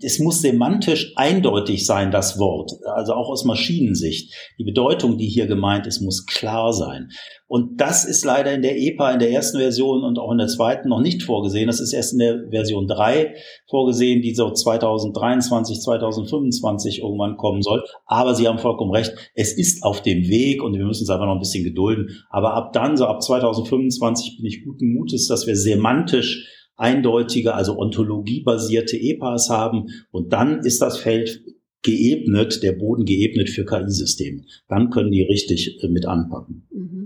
[0.03, 4.35] es muss semantisch eindeutig sein, das Wort, also auch aus Maschinensicht.
[4.59, 7.11] Die Bedeutung, die hier gemeint ist, muss klar sein.
[7.53, 10.47] Und das ist leider in der EPA in der ersten Version und auch in der
[10.47, 11.67] zweiten noch nicht vorgesehen.
[11.67, 13.35] Das ist erst in der Version 3
[13.69, 17.85] vorgesehen, die so 2023, 2025 irgendwann kommen soll.
[18.07, 21.27] Aber Sie haben vollkommen recht, es ist auf dem Weg und wir müssen es einfach
[21.27, 22.25] noch ein bisschen gedulden.
[22.31, 27.77] Aber ab dann, so ab 2025 bin ich guten Mutes, dass wir semantisch eindeutige, also
[27.77, 29.89] ontologiebasierte EPAs haben.
[30.11, 31.43] Und dann ist das Feld
[31.83, 34.45] geebnet, der Boden geebnet für KI-Systeme.
[34.69, 36.67] Dann können die richtig äh, mit anpacken.
[36.71, 37.02] Mhm.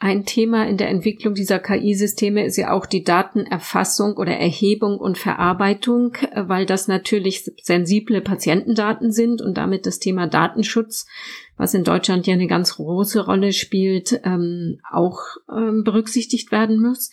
[0.00, 5.18] Ein Thema in der Entwicklung dieser KI-Systeme ist ja auch die Datenerfassung oder Erhebung und
[5.18, 11.06] Verarbeitung, weil das natürlich sensible Patientendaten sind und damit das Thema Datenschutz,
[11.56, 15.18] was in Deutschland ja eine ganz große Rolle spielt, ähm, auch
[15.52, 17.10] ähm, berücksichtigt werden muss.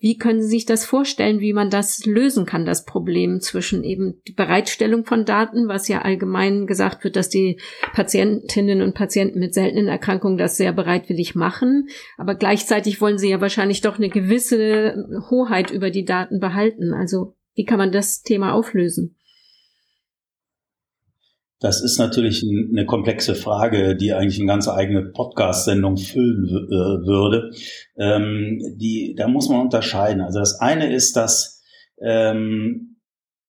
[0.00, 4.22] Wie können Sie sich das vorstellen, wie man das lösen kann, das Problem zwischen eben
[4.28, 7.60] die Bereitstellung von Daten, was ja allgemein gesagt wird, dass die
[7.94, 13.40] Patientinnen und Patienten mit seltenen Erkrankungen das sehr bereitwillig machen, aber gleichzeitig wollen sie ja
[13.40, 16.94] wahrscheinlich doch eine gewisse Hoheit über die Daten behalten.
[16.94, 19.17] Also wie kann man das Thema auflösen?
[21.60, 27.50] Das ist natürlich eine komplexe Frage, die eigentlich eine ganz eigene Podcast-Sendung füllen äh, würde.
[27.96, 30.20] Ähm, die, da muss man unterscheiden.
[30.20, 31.64] Also das eine ist, dass
[32.00, 33.00] ähm,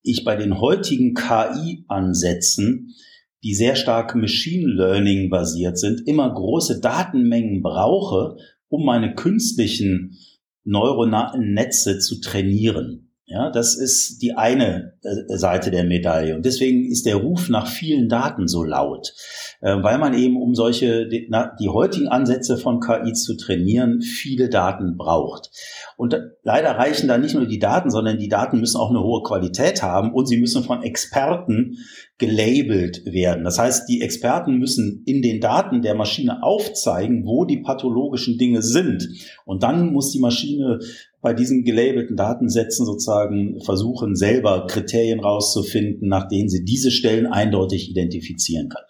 [0.01, 2.95] ich bei den heutigen KI-Ansätzen,
[3.43, 8.37] die sehr stark Machine Learning basiert sind, immer große Datenmengen brauche,
[8.69, 10.17] um meine künstlichen
[10.63, 13.08] neuronalen Netze zu trainieren.
[13.31, 16.35] Ja, das ist die eine äh, Seite der Medaille.
[16.35, 19.13] Und deswegen ist der Ruf nach vielen Daten so laut,
[19.61, 24.49] äh, weil man eben, um solche, die, die heutigen Ansätze von KI zu trainieren, viele
[24.49, 25.51] Daten braucht.
[25.95, 29.21] Und leider reichen da nicht nur die Daten, sondern die Daten müssen auch eine hohe
[29.21, 31.77] Qualität haben und sie müssen von Experten
[32.17, 33.43] gelabelt werden.
[33.43, 38.63] Das heißt, die Experten müssen in den Daten der Maschine aufzeigen, wo die pathologischen Dinge
[38.63, 39.07] sind.
[39.45, 40.79] Und dann muss die Maschine
[41.21, 47.89] bei diesen gelabelten Datensätzen sozusagen versuchen, selber Kriterien rauszufinden, nach denen sie diese Stellen eindeutig
[47.89, 48.83] identifizieren kann.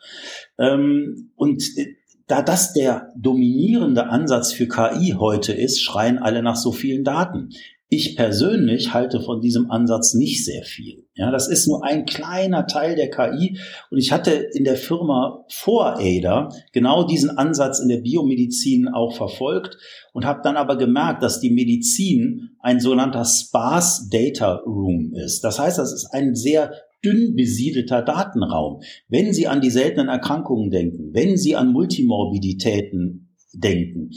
[0.58, 1.96] Ähm, und äh,
[2.28, 7.50] da das der dominierende Ansatz für KI heute ist, schreien alle nach so vielen Daten.
[7.92, 11.08] Ich persönlich halte von diesem Ansatz nicht sehr viel.
[11.16, 13.58] Ja, das ist nur ein kleiner Teil der KI.
[13.90, 19.16] Und ich hatte in der Firma vor ADA genau diesen Ansatz in der Biomedizin auch
[19.16, 19.76] verfolgt
[20.14, 25.42] und habe dann aber gemerkt, dass die Medizin ein sogenannter Sparse Data Room ist.
[25.44, 26.72] Das heißt, das ist ein sehr
[27.04, 28.82] dünn besiedelter Datenraum.
[29.08, 33.29] Wenn Sie an die seltenen Erkrankungen denken, wenn Sie an Multimorbiditäten
[33.60, 34.12] denken.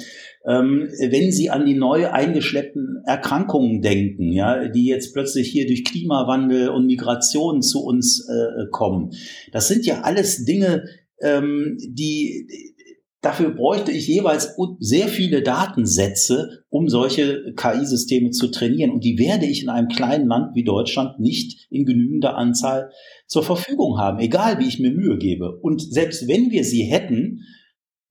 [0.47, 5.85] Ähm, wenn Sie an die neu eingeschleppten Erkrankungen denken, ja, die jetzt plötzlich hier durch
[5.85, 9.11] Klimawandel und Migration zu uns äh, kommen,
[9.53, 10.85] das sind ja alles Dinge,
[11.21, 12.47] ähm, die
[13.23, 18.91] dafür bräuchte ich jeweils sehr viele Datensätze, um solche KI-Systeme zu trainieren.
[18.91, 22.91] Und die werde ich in einem kleinen Land wie Deutschland nicht in genügender Anzahl
[23.27, 25.57] zur Verfügung haben, egal wie ich mir Mühe gebe.
[25.61, 27.45] Und selbst wenn wir sie hätten,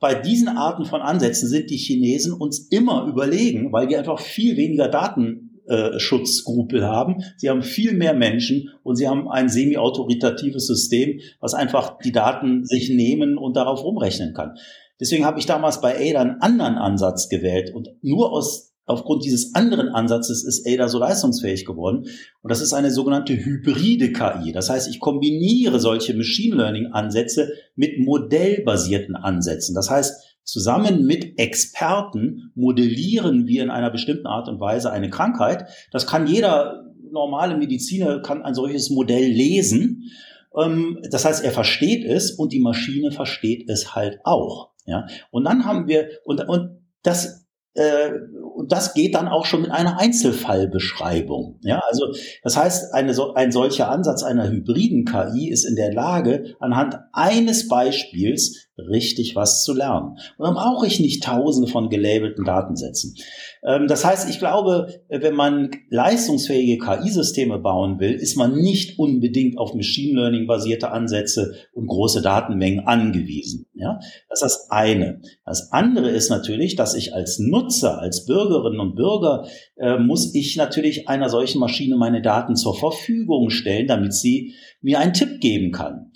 [0.01, 4.57] bei diesen Arten von Ansätzen sind die Chinesen uns immer überlegen, weil wir einfach viel
[4.57, 7.23] weniger Datenschutzskrupel haben.
[7.37, 12.65] Sie haben viel mehr Menschen und sie haben ein semi-autoritatives System, was einfach die Daten
[12.65, 14.55] sich nehmen und darauf rumrechnen kann.
[14.99, 19.53] Deswegen habe ich damals bei Ada einen anderen Ansatz gewählt und nur aus aufgrund dieses
[19.55, 22.05] anderen Ansatzes ist Ada so leistungsfähig geworden.
[22.41, 24.51] Und das ist eine sogenannte hybride KI.
[24.51, 29.75] Das heißt, ich kombiniere solche Machine Learning Ansätze mit modellbasierten Ansätzen.
[29.75, 35.69] Das heißt, Zusammen mit Experten modellieren wir in einer bestimmten Art und Weise eine Krankheit.
[35.91, 40.11] Das kann jeder normale Mediziner kann ein solches Modell lesen.
[40.57, 44.71] Ähm, das heißt, er versteht es und die Maschine versteht es halt auch.
[44.85, 47.40] Ja, und dann haben wir und und das
[47.73, 51.59] und das geht dann auch schon mit einer Einzelfallbeschreibung.
[51.61, 52.07] Ja, also
[52.43, 57.67] das heißt, eine, ein solcher Ansatz einer hybriden KI ist in der Lage, anhand eines
[57.69, 60.17] Beispiels richtig was zu lernen.
[60.37, 63.15] Und dann brauche ich nicht tausende von gelabelten Datensätzen.
[63.63, 69.57] Ähm, das heißt, ich glaube, wenn man leistungsfähige KI-Systeme bauen will, ist man nicht unbedingt
[69.57, 73.67] auf Machine Learning basierte Ansätze und große Datenmengen angewiesen.
[73.73, 75.21] Ja, das ist das eine.
[75.45, 80.55] Das andere ist natürlich, dass ich als Nutzer, als Bürgerinnen und Bürger, äh, muss ich
[80.55, 85.71] natürlich einer solchen Maschine meine Daten zur Verfügung stellen, damit sie mir einen Tipp geben
[85.71, 86.10] kann.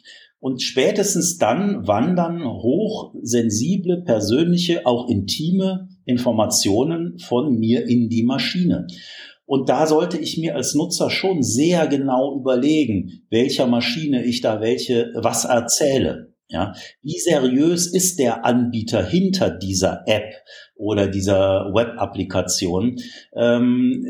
[0.45, 8.85] Und spätestens dann wandern hochsensible, persönliche, auch intime Informationen von mir in die Maschine.
[9.47, 14.61] Und da sollte ich mir als Nutzer schon sehr genau überlegen, welcher Maschine ich da
[14.61, 16.35] welche, was erzähle.
[16.47, 20.31] Ja, wie seriös ist der Anbieter hinter dieser App
[20.75, 22.97] oder dieser Web-Applikation?
[23.35, 24.05] Ähm,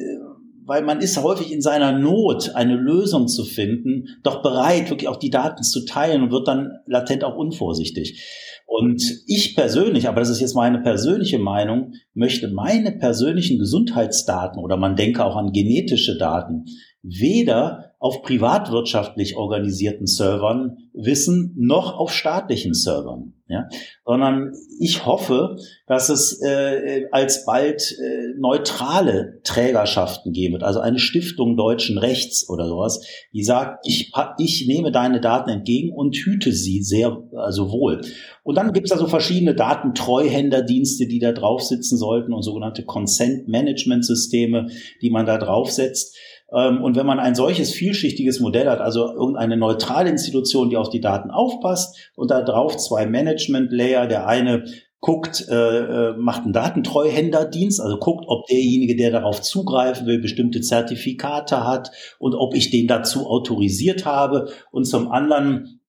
[0.65, 5.17] weil man ist häufig in seiner Not, eine Lösung zu finden, doch bereit, wirklich auch
[5.17, 8.23] die Daten zu teilen und wird dann latent auch unvorsichtig.
[8.65, 14.75] Und ich persönlich, aber das ist jetzt meine persönliche Meinung, möchte meine persönlichen Gesundheitsdaten oder
[14.75, 16.65] man denke auch an genetische Daten
[17.05, 23.33] weder auf privatwirtschaftlich organisierten Servern wissen, noch auf staatlichen Servern.
[23.47, 23.67] Ja?
[24.05, 31.57] Sondern ich hoffe, dass es äh, alsbald äh, neutrale Trägerschaften geben wird, also eine Stiftung
[31.57, 36.81] deutschen Rechts oder sowas, die sagt, ich, ich nehme deine Daten entgegen und hüte sie
[36.81, 38.01] sehr also wohl.
[38.43, 43.47] Und dann gibt es also verschiedene Datentreuhänderdienste, die da drauf sitzen sollten und sogenannte Consent
[43.47, 44.67] Management Systeme,
[45.01, 46.15] die man da draufsetzt.
[46.55, 50.89] Ähm, und wenn man ein solches vielschichtiges Modell hat, also irgendeine neutrale Institution, die auf
[50.89, 54.65] die Daten aufpasst und da drauf zwei Management-Layer, der eine
[55.01, 60.61] guckt, äh, äh, macht einen Datentreuhänderdienst, also guckt, ob derjenige, der darauf zugreifen will, bestimmte
[60.61, 64.49] Zertifikate hat und ob ich den dazu autorisiert habe.
[64.71, 65.79] Und zum anderen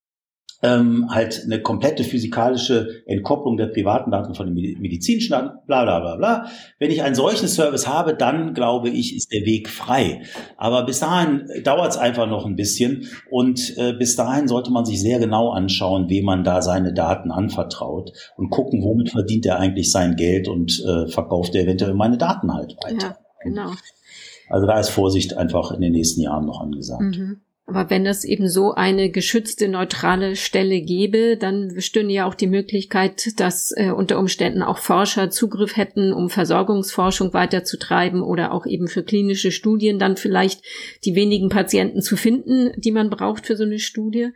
[0.62, 6.00] ähm, halt eine komplette physikalische Entkopplung der privaten Daten von den medizinischen Daten, bla bla
[6.00, 6.46] bla bla.
[6.78, 10.22] Wenn ich einen solchen Service habe, dann glaube ich, ist der Weg frei.
[10.56, 14.84] Aber bis dahin dauert es einfach noch ein bisschen und äh, bis dahin sollte man
[14.84, 19.58] sich sehr genau anschauen, wem man da seine Daten anvertraut und gucken, womit verdient er
[19.58, 23.06] eigentlich sein Geld und äh, verkauft er eventuell meine Daten halt weiter.
[23.08, 23.70] Ja, genau.
[24.48, 27.02] Also da ist Vorsicht einfach in den nächsten Jahren noch angesagt.
[27.02, 27.40] Mhm.
[27.68, 32.46] Aber wenn es eben so eine geschützte neutrale Stelle gäbe, dann bestünde ja auch die
[32.46, 38.86] Möglichkeit, dass äh, unter Umständen auch Forscher Zugriff hätten, um Versorgungsforschung weiterzutreiben oder auch eben
[38.86, 40.62] für klinische Studien dann vielleicht
[41.04, 44.28] die wenigen Patienten zu finden, die man braucht für so eine Studie.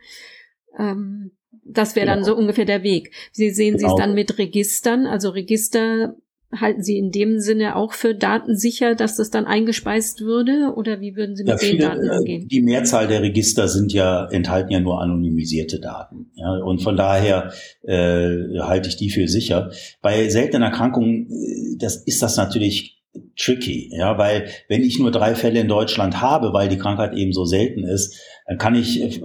[0.77, 1.31] Ähm,
[1.63, 2.17] das wäre genau.
[2.17, 3.13] dann so ungefähr der Weg.
[3.35, 3.87] Wie sehen genau.
[3.87, 5.07] Sie es dann mit Registern?
[5.07, 6.17] Also Register
[6.59, 10.73] halten Sie in dem Sinne auch für datensicher, dass das dann eingespeist würde?
[10.75, 12.47] Oder wie würden Sie mit ja, den viele, Daten äh, umgehen?
[12.47, 16.31] Die Mehrzahl der Register sind ja, enthalten ja nur anonymisierte Daten.
[16.35, 17.51] Ja, und von daher
[17.83, 19.71] äh, halte ich die für sicher.
[20.01, 23.01] Bei seltenen Erkrankungen äh, das ist das natürlich
[23.37, 27.33] tricky, ja, weil wenn ich nur drei Fälle in Deutschland habe, weil die Krankheit eben
[27.33, 29.19] so selten ist, dann kann ich äh,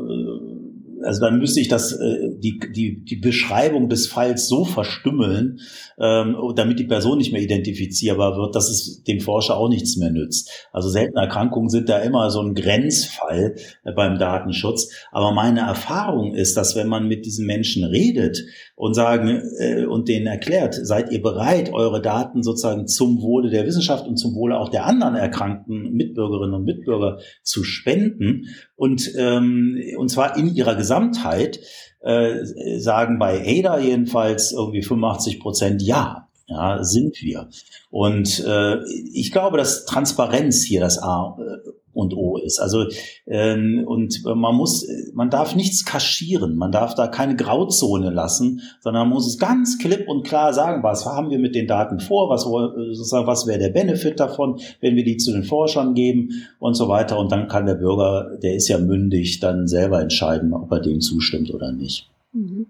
[1.02, 5.60] also dann müsste ich das, äh, die, die, die Beschreibung des Falls so verstümmeln,
[5.98, 10.10] ähm, damit die Person nicht mehr identifizierbar wird, dass es dem Forscher auch nichts mehr
[10.10, 10.50] nützt.
[10.72, 14.90] Also seltene Erkrankungen sind da immer so ein Grenzfall äh, beim Datenschutz.
[15.12, 18.44] Aber meine Erfahrung ist, dass wenn man mit diesen Menschen redet
[18.74, 23.66] und sagen äh, und denen erklärt, seid ihr bereit, eure Daten sozusagen zum Wohle der
[23.66, 28.46] Wissenschaft und zum Wohle auch der anderen erkrankten Mitbürgerinnen und Mitbürger zu spenden
[28.76, 31.60] und ähm, und zwar in ihrer Gesamtheit
[32.06, 36.25] äh, sagen bei ADA jedenfalls irgendwie 85 Prozent ja.
[36.48, 37.48] Ja, sind wir.
[37.90, 38.78] Und äh,
[39.12, 42.60] ich glaube, dass Transparenz hier das A äh, und O ist.
[42.60, 42.84] Also
[43.26, 49.08] ähm, und man muss, man darf nichts kaschieren, man darf da keine Grauzone lassen, sondern
[49.08, 52.28] man muss es ganz klipp und klar sagen, was haben wir mit den Daten vor,
[52.28, 56.28] was sozusagen, was wäre der Benefit davon, wenn wir die zu den Forschern geben
[56.58, 57.18] und so weiter.
[57.18, 61.00] Und dann kann der Bürger, der ist ja mündig, dann selber entscheiden, ob er dem
[61.00, 62.10] zustimmt oder nicht.
[62.32, 62.66] Mhm.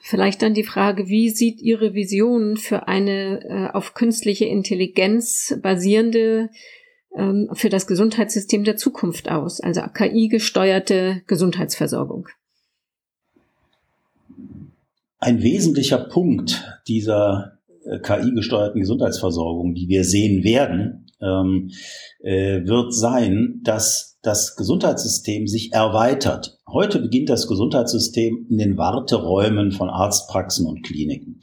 [0.00, 6.50] Vielleicht dann die Frage, wie sieht Ihre Vision für eine äh, auf künstliche Intelligenz basierende
[7.16, 12.28] ähm, für das Gesundheitssystem der Zukunft aus, also KI-gesteuerte Gesundheitsversorgung?
[15.20, 21.70] ein wesentlicher Punkt dieser äh, KI-gesteuerten Gesundheitsversorgung, die wir sehen werden, ähm,
[22.20, 26.58] äh, wird sein, dass das Gesundheitssystem sich erweitert.
[26.70, 31.40] Heute beginnt das Gesundheitssystem in den Warteräumen von Arztpraxen und Kliniken.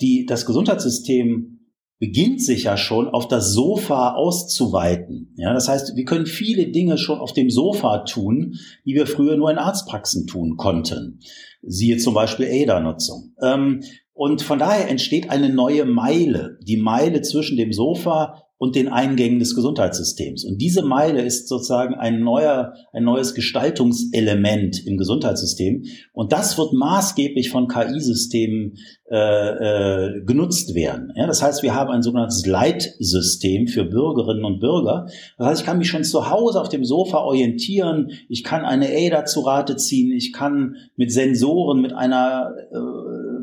[0.00, 1.56] Die, das Gesundheitssystem
[1.98, 5.32] beginnt sich ja schon auf das Sofa auszuweiten.
[5.36, 9.36] Ja, das heißt, wir können viele Dinge schon auf dem Sofa tun, die wir früher
[9.36, 11.20] nur in Arztpraxen tun konnten.
[11.62, 13.34] Siehe zum Beispiel ADA-Nutzung.
[13.40, 13.82] Ähm,
[14.12, 19.38] und von daher entsteht eine neue Meile, die Meile zwischen dem Sofa und den Eingängen
[19.38, 20.44] des Gesundheitssystems.
[20.44, 25.84] Und diese Meile ist sozusagen ein neuer, ein neues Gestaltungselement im Gesundheitssystem.
[26.12, 28.76] Und das wird maßgeblich von KI-Systemen
[29.08, 31.12] äh, äh, genutzt werden.
[31.14, 35.06] Ja, das heißt, wir haben ein sogenanntes Leitsystem für Bürgerinnen und Bürger.
[35.38, 38.10] Das heißt, ich kann mich schon zu Hause auf dem Sofa orientieren.
[38.28, 40.10] Ich kann eine ADA zu Rate ziehen.
[40.12, 42.76] Ich kann mit Sensoren, mit einer äh,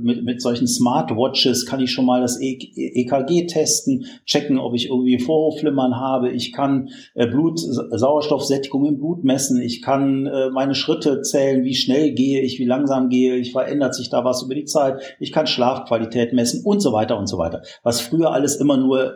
[0.03, 4.89] mit, mit solchen Smartwatches kann ich schon mal das EKG e testen, checken, ob ich
[4.89, 6.31] irgendwie Vorhofflimmern habe.
[6.31, 9.61] Ich kann äh, Blut, Sauerstoffsättigung im Blut messen.
[9.61, 13.95] Ich kann äh, meine Schritte zählen, wie schnell gehe ich, wie langsam gehe ich, verändert
[13.95, 15.15] sich da was über die Zeit.
[15.19, 17.61] Ich kann Schlafqualität messen und so weiter und so weiter.
[17.83, 19.13] Was früher alles immer nur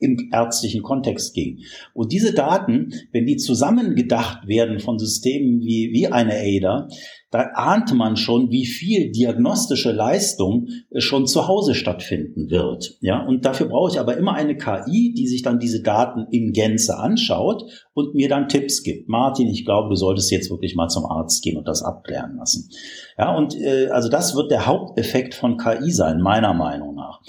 [0.00, 1.60] im ärztlichen Kontext ging.
[1.94, 6.88] Und diese Daten, wenn die zusammengedacht werden von Systemen wie, wie eine ADA,
[7.30, 12.98] da ahnt man schon, wie viel diagnostische Leistung äh, schon zu Hause stattfinden wird.
[13.00, 16.52] Ja, und dafür brauche ich aber immer eine KI, die sich dann diese Daten in
[16.52, 19.08] Gänze anschaut und mir dann Tipps gibt.
[19.08, 22.68] Martin, ich glaube, du solltest jetzt wirklich mal zum Arzt gehen und das abklären lassen.
[23.16, 27.20] Ja, und äh, also das wird der Haupteffekt von KI sein, meiner Meinung nach.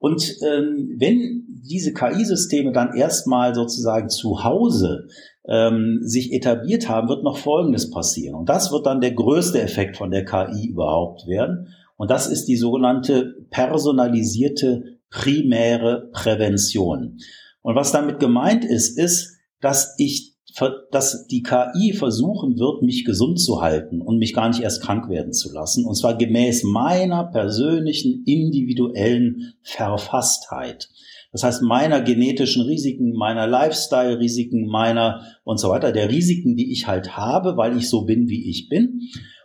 [0.00, 5.08] Und ähm, wenn diese KI-Systeme dann erstmal sozusagen zu Hause
[5.46, 8.34] ähm, sich etabliert haben, wird noch Folgendes passieren.
[8.34, 11.68] Und das wird dann der größte Effekt von der KI überhaupt werden.
[11.96, 17.18] Und das ist die sogenannte personalisierte primäre Prävention.
[17.60, 20.29] Und was damit gemeint ist, ist, dass ich
[20.90, 25.08] dass die KI versuchen wird, mich gesund zu halten und mich gar nicht erst krank
[25.08, 25.84] werden zu lassen.
[25.84, 30.88] Und zwar gemäß meiner persönlichen, individuellen Verfasstheit.
[31.32, 36.88] Das heißt, meiner genetischen Risiken, meiner Lifestyle-Risiken, meiner und so weiter, der Risiken, die ich
[36.88, 39.00] halt habe, weil ich so bin, wie ich bin.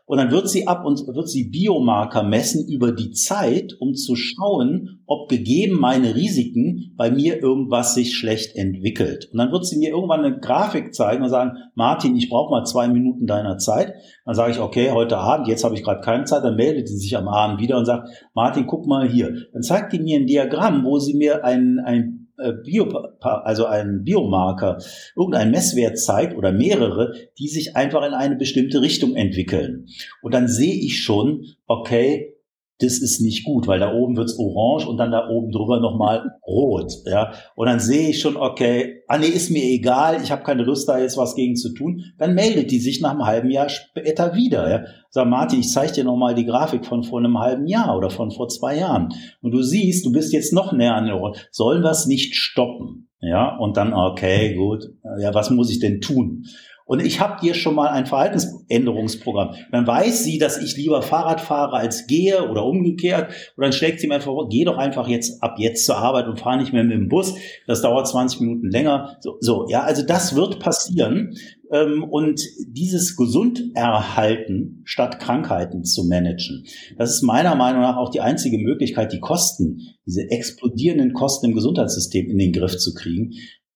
[0.08, 4.16] Und dann wird sie ab und wird sie Biomarker messen über die Zeit, um zu
[4.16, 9.30] schauen, ob gegeben meine Risiken bei mir irgendwas sich schlecht entwickelt.
[9.32, 12.66] Und dann wird sie mir irgendwann eine Grafik zeigen und sagen, Martin, ich brauche mal
[12.66, 13.94] zwei Minuten deiner Zeit.
[14.26, 16.44] Dann sage ich, okay, heute Abend, jetzt habe ich gerade keine Zeit.
[16.44, 19.34] Dann meldet sie sich am Abend wieder und sagt, Martin, guck mal hier.
[19.54, 22.15] Dann zeigt die mir ein Diagramm, wo sie mir ein, ein
[22.64, 22.90] Bio,
[23.22, 24.78] also ein Biomarker,
[25.16, 29.88] irgendein Messwert zeigt oder mehrere, die sich einfach in eine bestimmte Richtung entwickeln.
[30.22, 32.35] Und dann sehe ich schon, okay,
[32.80, 36.32] das ist nicht gut, weil da oben wird's orange und dann da oben drüber nochmal
[36.46, 36.92] rot.
[37.06, 37.32] Ja?
[37.56, 40.90] Und dann sehe ich schon, okay, ah nee, ist mir egal, ich habe keine Lust,
[40.90, 42.04] da jetzt was gegen zu tun.
[42.18, 44.70] Dann meldet die sich nach einem halben Jahr später wieder.
[44.70, 44.84] Ja?
[45.10, 48.32] Sag, Martin, ich zeige dir nochmal die Grafik von vor einem halben Jahr oder von
[48.32, 49.10] vor zwei Jahren.
[49.42, 51.48] Und du siehst, du bist jetzt noch näher an der Rot.
[51.52, 53.08] Sollen wir es nicht stoppen?
[53.22, 54.84] Ja, und dann, okay, gut,
[55.20, 56.44] ja, was muss ich denn tun?
[56.86, 59.56] Und ich habe dir schon mal ein Verhaltensänderungsprogramm.
[59.72, 63.32] Dann weiß sie, dass ich lieber Fahrrad fahre als gehe oder umgekehrt.
[63.56, 66.28] Und dann schlägt sie mir einfach vor, geh doch einfach jetzt ab jetzt zur Arbeit
[66.28, 67.34] und fahr nicht mehr mit dem Bus.
[67.66, 69.18] Das dauert 20 Minuten länger.
[69.20, 71.36] So, so ja, also das wird passieren.
[71.72, 76.66] Ähm, und dieses Gesunderhalten statt Krankheiten zu managen,
[77.00, 81.56] das ist meiner Meinung nach auch die einzige Möglichkeit, die Kosten, diese explodierenden Kosten im
[81.56, 83.32] Gesundheitssystem in den Griff zu kriegen.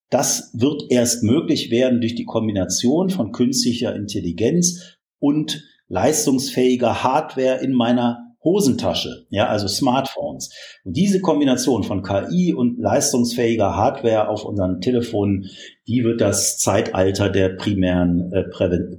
[0.10, 7.74] Das wird erst möglich werden durch die Kombination von künstlicher Intelligenz und leistungsfähiger Hardware in
[7.74, 10.50] meiner Hosentasche, ja, also Smartphones.
[10.86, 15.50] Und diese Kombination von KI und leistungsfähiger Hardware auf unseren Telefonen,
[15.88, 18.46] die wird das Zeitalter der primären äh,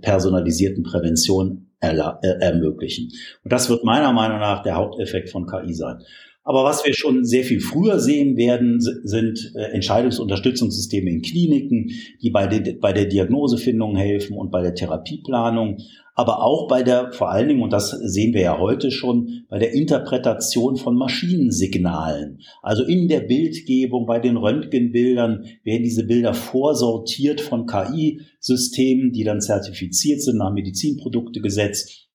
[0.02, 1.96] personalisierten Prävention äh,
[2.40, 3.10] ermöglichen.
[3.42, 6.02] Und das wird meiner Meinung nach der Haupteffekt von KI sein.
[6.42, 11.90] Aber was wir schon sehr viel früher sehen werden, sind äh, Entscheidungsunterstützungssysteme in Kliniken,
[12.22, 15.76] die bei der, bei der Diagnosefindung helfen und bei der Therapieplanung,
[16.20, 19.58] aber auch bei der, vor allen Dingen, und das sehen wir ja heute schon, bei
[19.58, 22.40] der Interpretation von Maschinensignalen.
[22.62, 29.40] Also in der Bildgebung, bei den Röntgenbildern werden diese Bilder vorsortiert von KI-Systemen, die dann
[29.40, 32.08] zertifiziert sind nach Medizinproduktegesetz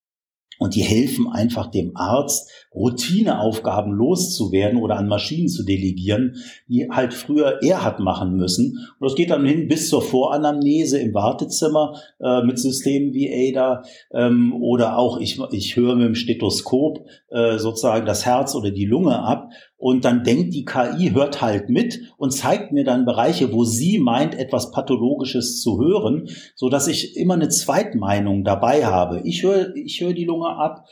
[0.59, 6.35] Und die helfen einfach dem Arzt, Routineaufgaben loszuwerden oder an Maschinen zu delegieren,
[6.67, 8.79] die halt früher er hat machen müssen.
[8.99, 13.83] Und das geht dann hin bis zur Voranamnese im Wartezimmer äh, mit Systemen wie ADA
[14.11, 18.85] ähm, oder auch ich, ich höre mit dem Stethoskop äh, sozusagen das Herz oder die
[18.85, 23.53] Lunge ab und dann denkt die KI, hört halt mit und zeigt mir dann Bereiche,
[23.53, 29.21] wo sie meint, etwas Pathologisches zu hören, so dass ich immer eine Zweitmeinung dabei habe.
[29.25, 30.85] Ich höre, ich höre die Lunge ab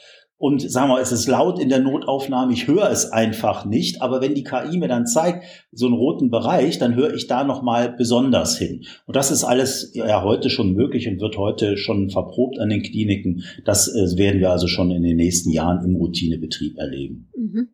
[0.44, 4.20] und sagen wir, es ist laut in der Notaufnahme, ich höre es einfach nicht, aber
[4.20, 7.96] wenn die KI mir dann zeigt, so einen roten Bereich, dann höre ich da nochmal
[7.98, 8.84] besonders hin.
[9.06, 12.84] Und das ist alles ja heute schon möglich und wird heute schon verprobt an den
[12.84, 13.46] Kliniken.
[13.64, 17.30] Das äh, werden wir also schon in den nächsten Jahren im Routinebetrieb erleben.
[17.38, 17.70] Mhm.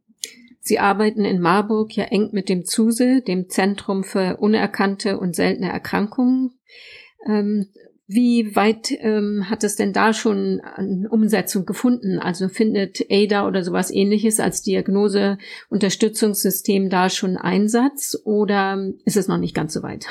[0.59, 5.71] Sie arbeiten in Marburg ja eng mit dem ZUSE, dem Zentrum für unerkannte und seltene
[5.71, 6.51] Erkrankungen.
[7.27, 7.65] Ähm,
[8.11, 12.17] wie weit ähm, hat es denn da schon eine Umsetzung gefunden?
[12.17, 19.37] Also findet ADA oder sowas ähnliches als Diagnose-Unterstützungssystem da schon Einsatz oder ist es noch
[19.37, 20.07] nicht ganz so weit?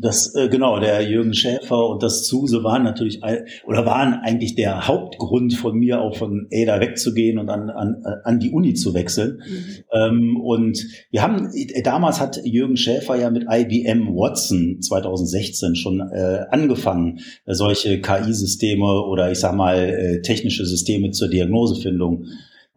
[0.00, 3.20] Das äh, genau, der Jürgen Schäfer und das Zuse waren natürlich
[3.66, 8.38] oder waren eigentlich der Hauptgrund von mir auch von Ada wegzugehen und an, an, an
[8.38, 9.42] die Uni zu wechseln.
[9.44, 9.64] Mhm.
[9.92, 11.50] Ähm, und wir haben
[11.82, 19.32] damals hat Jürgen Schäfer ja mit IBM Watson 2016 schon äh, angefangen, solche KI-Systeme oder
[19.32, 22.26] ich sag mal äh, technische Systeme zur Diagnosefindung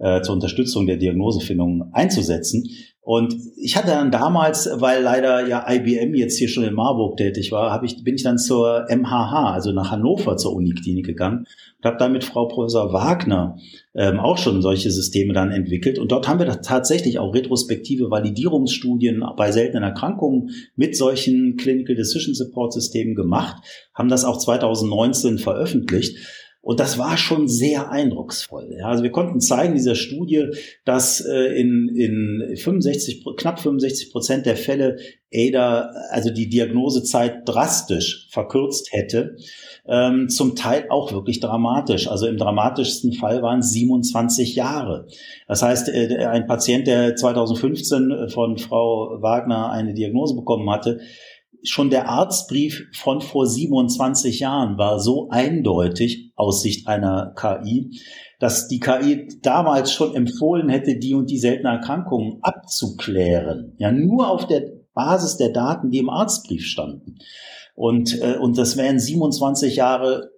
[0.01, 2.63] äh, zur Unterstützung der Diagnosefindung einzusetzen.
[3.03, 7.51] Und ich hatte dann damals, weil leider ja IBM jetzt hier schon in Marburg tätig
[7.51, 11.47] war, hab ich, bin ich dann zur MHH, also nach Hannover zur Uniklinik gegangen
[11.79, 13.57] und habe dann mit Frau Professor Wagner
[13.95, 15.97] ähm, auch schon solche Systeme dann entwickelt.
[15.97, 22.35] Und dort haben wir tatsächlich auch retrospektive Validierungsstudien bei seltenen Erkrankungen mit solchen Clinical Decision
[22.35, 23.63] Support Systemen gemacht,
[23.95, 26.17] haben das auch 2019 veröffentlicht.
[26.63, 28.75] Und das war schon sehr eindrucksvoll.
[28.77, 30.45] Ja, also wir konnten zeigen dieser Studie,
[30.85, 34.97] dass äh, in, in 65, knapp 65 Prozent der Fälle
[35.33, 39.37] ADA, also die Diagnosezeit drastisch verkürzt hätte.
[39.87, 42.07] Ähm, zum Teil auch wirklich dramatisch.
[42.07, 45.07] Also im dramatischsten Fall waren es 27 Jahre.
[45.47, 50.99] Das heißt, äh, ein Patient, der 2015 von Frau Wagner eine Diagnose bekommen hatte,
[51.63, 57.99] schon der Arztbrief von vor 27 Jahren war so eindeutig aus Sicht einer KI,
[58.39, 63.75] dass die KI damals schon empfohlen hätte, die und die seltene Erkrankungen abzuklären.
[63.77, 67.17] Ja, nur auf der Basis der Daten, die im Arztbrief standen.
[67.75, 70.31] Und, äh, und das wären 27 Jahre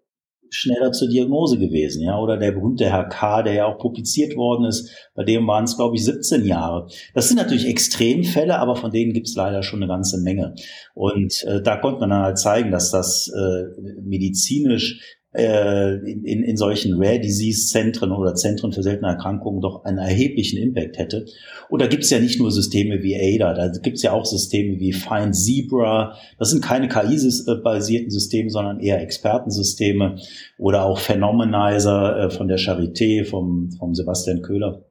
[0.53, 4.65] schneller zur Diagnose gewesen, ja, oder der berühmte Herr K., der ja auch publiziert worden
[4.65, 6.87] ist, bei dem waren es, glaube ich, 17 Jahre.
[7.13, 10.55] Das sind natürlich Extremfälle, aber von denen gibt es leider schon eine ganze Menge.
[10.93, 16.43] Und äh, da konnte man dann halt zeigen, dass das äh, medizinisch äh, in, in,
[16.43, 21.25] in solchen Rare Disease Zentren oder Zentren für seltene Erkrankungen doch einen erheblichen Impact hätte.
[21.69, 24.25] Und da gibt es ja nicht nur Systeme wie ADA, da gibt es ja auch
[24.25, 26.15] Systeme wie Find Zebra.
[26.37, 30.17] Das sind keine KI-basierten Systeme, sondern eher Expertensysteme
[30.57, 34.85] oder auch Phenomenizer äh, von der Charité, vom, vom Sebastian Köhler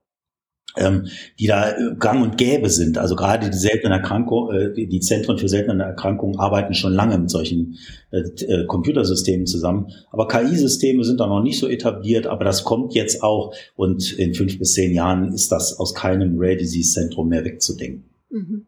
[0.77, 1.09] ähm,
[1.39, 2.99] die da äh, gang und gäbe sind.
[2.99, 7.31] Also gerade die seltenen Erkrankungen, äh, die Zentren für seltene Erkrankungen arbeiten schon lange mit
[7.31, 7.79] solchen
[8.11, 9.89] äh, äh Computersystemen zusammen.
[10.11, 14.35] Aber KI-Systeme sind da noch nicht so etabliert, aber das kommt jetzt auch und in
[14.35, 18.05] fünf bis zehn Jahren ist das aus keinem Rare Disease Zentrum mehr wegzudenken.
[18.31, 18.67] Mhm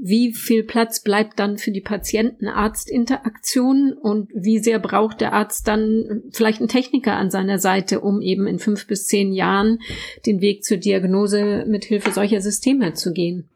[0.00, 6.22] wie viel Platz bleibt dann für die Patienten-Arzt-Interaktion und wie sehr braucht der Arzt dann
[6.30, 9.78] vielleicht einen Techniker an seiner Seite, um eben in fünf bis zehn Jahren
[10.26, 13.48] den Weg zur Diagnose mit Hilfe solcher Systeme zu gehen?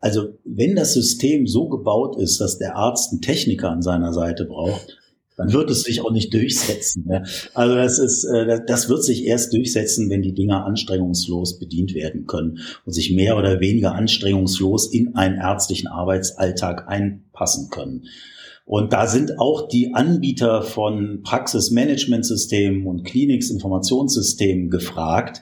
[0.00, 4.44] Also wenn das System so gebaut ist, dass der Arzt einen Techniker an seiner Seite
[4.44, 4.97] braucht,
[5.38, 7.04] dann wird es sich auch nicht durchsetzen.
[7.06, 7.22] Ne?
[7.54, 12.26] Also das ist, äh, das wird sich erst durchsetzen, wenn die Dinger anstrengungslos bedient werden
[12.26, 18.04] können und sich mehr oder weniger anstrengungslos in einen ärztlichen Arbeitsalltag einpassen können.
[18.64, 25.40] Und da sind auch die Anbieter von Praxismanagementsystemen und Kliniksinformationssystemen gefragt,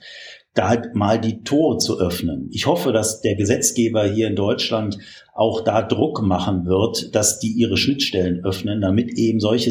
[0.56, 2.48] da halt mal die Tore zu öffnen.
[2.50, 4.98] Ich hoffe, dass der Gesetzgeber hier in Deutschland
[5.34, 9.70] auch da Druck machen wird, dass die ihre Schnittstellen öffnen, damit eben solche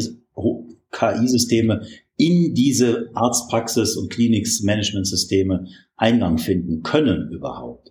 [0.92, 1.82] KI-Systeme
[2.16, 5.66] in diese Arztpraxis und Klinik-Management-Systeme
[5.96, 7.90] Eingang finden können überhaupt.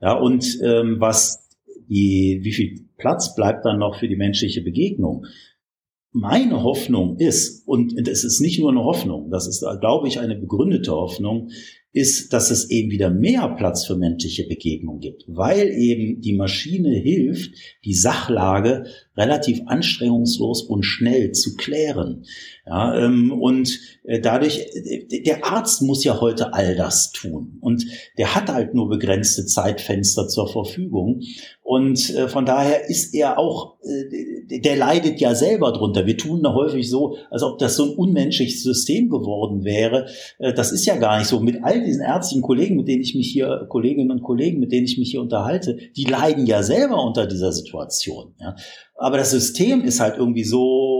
[0.00, 1.48] Ja, und ähm, was
[1.88, 5.26] die, wie viel Platz bleibt dann noch für die menschliche Begegnung?
[6.12, 10.36] Meine Hoffnung ist, und es ist nicht nur eine Hoffnung, das ist, glaube ich, eine
[10.36, 11.50] begründete Hoffnung,
[11.94, 16.90] ist, dass es eben wieder mehr Platz für menschliche Begegnung gibt, weil eben die Maschine
[16.90, 18.84] hilft, die Sachlage
[19.16, 22.24] relativ anstrengungslos und schnell zu klären.
[22.66, 27.58] Ja, ähm, und äh, dadurch, äh, der Arzt muss ja heute all das tun.
[27.60, 27.84] Und
[28.16, 31.20] der hat halt nur begrenzte Zeitfenster zur Verfügung.
[31.62, 36.06] Und äh, von daher ist er auch, äh, der leidet ja selber drunter.
[36.06, 40.06] Wir tun da häufig so, als ob das so ein unmenschliches System geworden wäre.
[40.38, 41.40] Äh, das ist ja gar nicht so.
[41.40, 44.86] Mit all diesen ärztlichen Kollegen, mit denen ich mich hier, Kolleginnen und Kollegen, mit denen
[44.86, 48.34] ich mich hier unterhalte, die leiden ja selber unter dieser Situation.
[48.40, 48.56] Ja.
[48.96, 50.94] Aber das System ist halt irgendwie so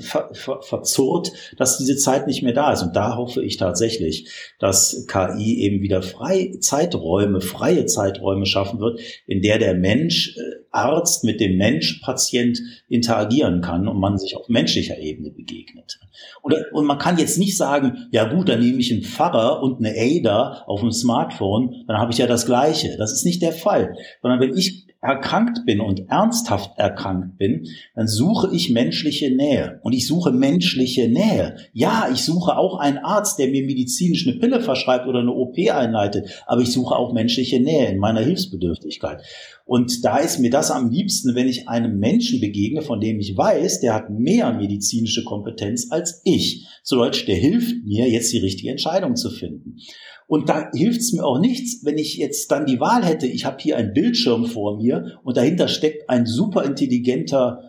[0.00, 2.82] ver, ver, verzurrt, dass diese Zeit nicht mehr da ist.
[2.82, 4.28] Und da hoffe ich tatsächlich,
[4.58, 10.64] dass KI eben wieder frei Zeiträume, freie Zeiträume schaffen wird, in der der Mensch, äh,
[10.70, 15.98] Arzt mit dem Mensch, Patient interagieren kann und man sich auf menschlicher Ebene begegnet.
[16.42, 19.78] Und, und man kann jetzt nicht sagen, ja gut, dann nehme ich einen Pfarrer und
[19.78, 22.96] eine ADA auf dem Smartphone, dann habe ich ja das Gleiche.
[22.98, 23.94] Das ist nicht der Fall.
[24.20, 29.80] Sondern wenn ich erkrankt bin und ernsthaft erkrankt bin, dann suche ich menschliche Nähe.
[29.82, 31.56] Und ich suche menschliche Nähe.
[31.72, 35.56] Ja, ich suche auch einen Arzt, der mir medizinisch eine Pille verschreibt oder eine OP
[35.58, 39.22] einleitet, aber ich suche auch menschliche Nähe in meiner Hilfsbedürftigkeit.
[39.64, 43.36] Und da ist mir das am liebsten, wenn ich einem Menschen begegne, von dem ich
[43.36, 46.66] weiß, der hat mehr medizinische Kompetenz als ich.
[46.84, 49.78] Zu Deutsch, der hilft mir, jetzt die richtige Entscheidung zu finden.
[50.26, 53.44] Und da hilft es mir auch nichts, wenn ich jetzt dann die Wahl hätte, ich
[53.44, 57.62] habe hier einen Bildschirm vor mir und dahinter steckt ein super intelligenter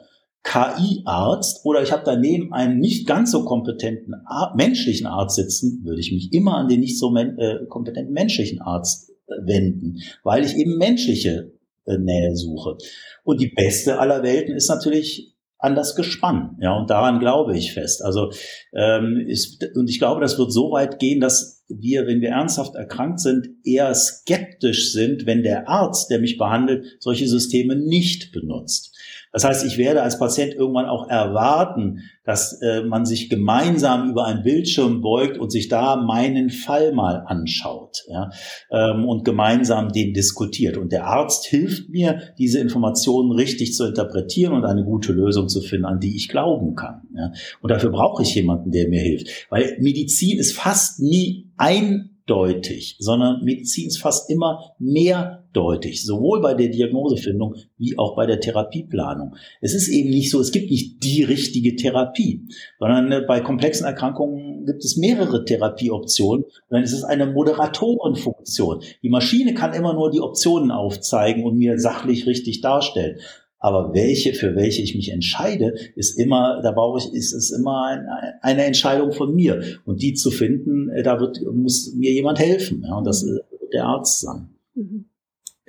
[0.43, 5.99] KI-Arzt oder ich habe daneben einen nicht ganz so kompetenten Ar menschlichen Arzt sitzen, würde
[5.99, 10.45] ich mich immer an den nicht so men äh, kompetenten menschlichen Arzt äh, wenden, weil
[10.45, 11.51] ich eben menschliche
[11.86, 12.78] äh, Nähe suche.
[13.24, 16.58] Und die beste aller Welten ist natürlich an das Gespann.
[16.62, 18.03] Ja, und daran glaube ich fest.
[18.03, 18.32] Also
[18.74, 22.76] ähm, ist, und ich glaube, das wird so weit gehen, dass wir, wenn wir ernsthaft
[22.76, 28.97] erkrankt sind, eher skeptisch sind, wenn der Arzt, der mich behandelt, solche Systeme nicht benutzt.
[29.32, 34.25] Das heißt, ich werde als Patient irgendwann auch erwarten, dass äh, man sich gemeinsam über
[34.25, 38.30] einen Bildschirm beugt und sich da meinen Fall mal anschaut ja,
[38.71, 40.78] ähm, und gemeinsam den diskutiert.
[40.78, 45.61] Und der Arzt hilft mir, diese Informationen richtig zu interpretieren und eine gute Lösung zu
[45.61, 47.01] finden, an die ich glauben kann.
[47.15, 47.32] Ja.
[47.61, 49.47] Und dafür brauche ich jemanden, der mir hilft.
[49.49, 56.53] Weil Medizin ist fast nie ein deutlich, sondern Medizin ist fast immer mehrdeutig, sowohl bei
[56.53, 59.36] der Diagnosefindung wie auch bei der Therapieplanung.
[59.61, 62.47] Es ist eben nicht so, es gibt nicht die richtige Therapie,
[62.80, 68.84] sondern äh, bei komplexen Erkrankungen gibt es mehrere Therapieoptionen dann ist es eine Moderatorenfunktion.
[69.01, 73.19] Die Maschine kann immer nur die Optionen aufzeigen und mir sachlich richtig darstellen.
[73.60, 77.86] Aber welche, für welche ich mich entscheide, ist immer, da brauche ich, ist es immer
[77.86, 78.05] ein,
[78.41, 79.62] eine Entscheidung von mir.
[79.86, 82.84] Und die zu finden, äh, da wird, muss mir jemand helfen.
[82.88, 84.49] Ja, und das wird der Arzt sein.
[84.76, 85.05] Mhm.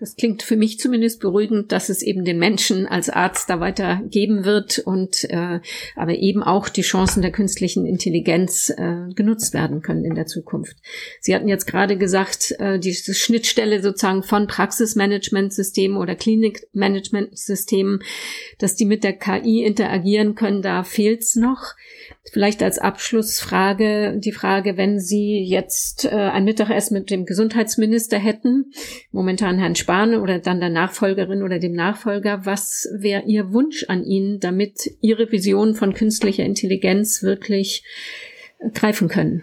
[0.01, 4.01] Das klingt für mich zumindest beruhigend, dass es eben den Menschen als Arzt da weiter
[4.09, 5.59] geben wird und äh,
[5.97, 10.77] aber eben auch die Chancen der künstlichen Intelligenz äh, genutzt werden können in der Zukunft.
[11.21, 18.05] Sie hatten jetzt gerade gesagt, äh, diese Schnittstelle sozusagen von Praxismanagementsystemen oder Klinikmanagementsystemen,
[18.59, 21.75] dass die mit der KI interagieren können, da fehlt's noch.
[22.33, 28.73] Vielleicht als Abschlussfrage die Frage, wenn Sie jetzt äh, ein Mittagessen mit dem Gesundheitsminister hätten,
[29.13, 34.05] momentan Herrn Spahn oder dann der Nachfolgerin oder dem Nachfolger, was wäre Ihr Wunsch an
[34.05, 37.85] ihn, damit Ihre Vision von künstlicher Intelligenz wirklich
[38.75, 39.43] greifen können?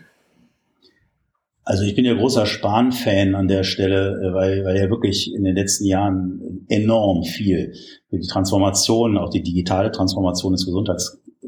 [1.67, 5.43] Also ich bin ja großer Spahn-Fan an der Stelle, äh, weil, weil er wirklich in
[5.43, 7.73] den letzten Jahren enorm viel
[8.09, 10.67] für die Transformation, auch die digitale Transformation des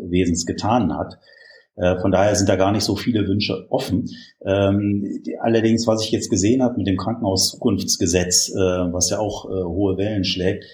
[0.08, 1.18] Gesundheitswesens getan hat.
[1.76, 4.10] Äh, von daher sind da gar nicht so viele Wünsche offen.
[4.45, 9.64] Ähm, allerdings, was ich jetzt gesehen habe mit dem Krankenhauszukunftsgesetz, äh, was ja auch äh,
[9.64, 10.66] hohe Wellen schlägt,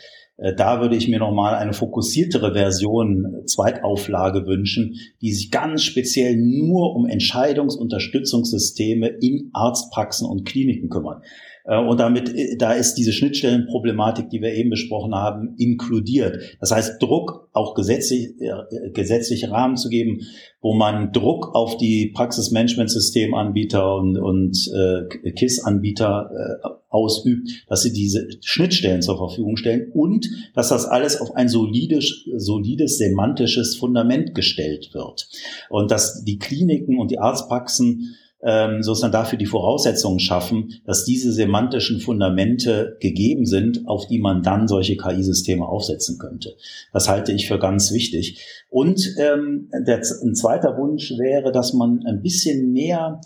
[0.57, 6.95] da würde ich mir nochmal eine fokussiertere Version, Zweitauflage wünschen, die sich ganz speziell nur
[6.95, 11.21] um Entscheidungsunterstützungssysteme in Arztpraxen und Kliniken kümmern.
[11.65, 16.57] Äh, und damit, äh, da ist diese Schnittstellenproblematik, die wir eben besprochen haben, inkludiert.
[16.59, 20.21] Das heißt, Druck, auch gesetzlich, äh, gesetzliche Rahmen zu geben,
[20.61, 26.29] wo man Druck auf die Praxismanagementsystemanbieter und, und äh, KISS-Anbieter
[26.63, 31.49] äh, ausübt, dass sie diese Schnittstellen zur Verfügung stellen und dass das alles auf ein
[31.49, 35.27] solides, solides semantisches Fundament gestellt wird.
[35.69, 41.31] Und dass die Kliniken und die Arztpraxen ähm, sozusagen dafür die Voraussetzungen schaffen, dass diese
[41.31, 46.55] semantischen Fundamente gegeben sind, auf die man dann solche KI-Systeme aufsetzen könnte.
[46.91, 48.41] Das halte ich für ganz wichtig.
[48.69, 53.21] Und ähm, der, ein zweiter Wunsch wäre, dass man ein bisschen mehr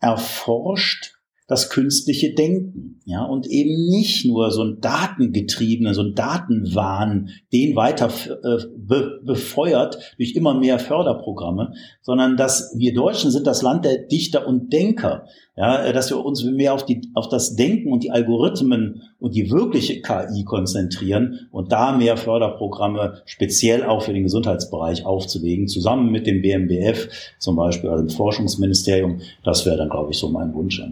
[0.00, 1.15] erforscht,
[1.48, 7.76] das künstliche Denken, ja, und eben nicht nur so ein datengetriebene, so ein Datenwahn, den
[7.76, 11.72] weiter äh, be befeuert durch immer mehr Förderprogramme,
[12.02, 15.26] sondern dass wir Deutschen sind das Land der Dichter und Denker,
[15.56, 19.36] ja, äh, dass wir uns mehr auf die, auf das Denken und die Algorithmen und
[19.36, 26.10] die wirkliche KI konzentrieren und da mehr Förderprogramme speziell auch für den Gesundheitsbereich aufzulegen, zusammen
[26.10, 30.52] mit dem BMBF zum Beispiel, also dem Forschungsministerium, das wäre dann, glaube ich, so mein
[30.52, 30.82] Wunsch.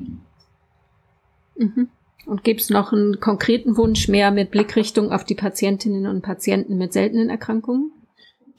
[1.56, 1.88] Mhm.
[2.26, 6.76] Und gibt es noch einen konkreten Wunsch mehr mit Blickrichtung auf die Patientinnen und Patienten
[6.76, 7.92] mit seltenen Erkrankungen?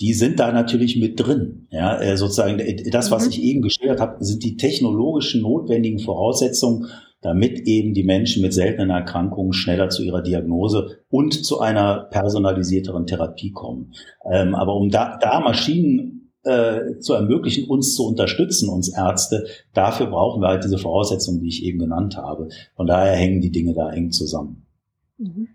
[0.02, 1.68] Die sind da natürlich mit drin.
[1.72, 3.32] Ja, äh, sozusagen das, was mhm.
[3.32, 6.88] ich eben geschildert habe, sind die technologischen notwendigen Voraussetzungen,
[7.22, 13.08] damit eben die Menschen mit seltenen Erkrankungen schneller zu ihrer Diagnose und zu einer personalisierteren
[13.08, 13.94] Therapie kommen.
[14.32, 19.46] Ähm, aber um da, da Maschinen äh, zu ermöglichen, uns zu unterstützen, uns Ärzte.
[19.74, 22.50] Dafür brauchen wir halt diese Voraussetzungen, die ich eben genannt habe.
[22.76, 24.66] Von daher hängen die Dinge da eng zusammen.
[25.18, 25.50] Mhm.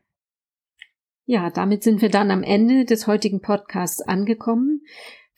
[1.27, 4.83] Ja, damit sind wir dann am Ende des heutigen Podcasts angekommen.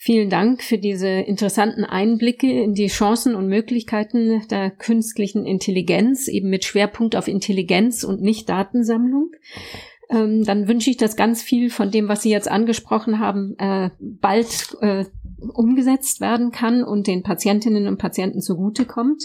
[0.05, 6.49] Vielen Dank für diese interessanten Einblicke in die Chancen und Möglichkeiten der künstlichen Intelligenz, eben
[6.49, 9.31] mit Schwerpunkt auf Intelligenz und nicht Datensammlung.
[10.13, 13.91] Ähm, dann wünsche ich, dass ganz viel von dem, was Sie jetzt angesprochen haben, äh,
[13.99, 15.07] bald äh,
[15.39, 19.23] umgesetzt werden kann und den Patientinnen und Patienten zugutekommt.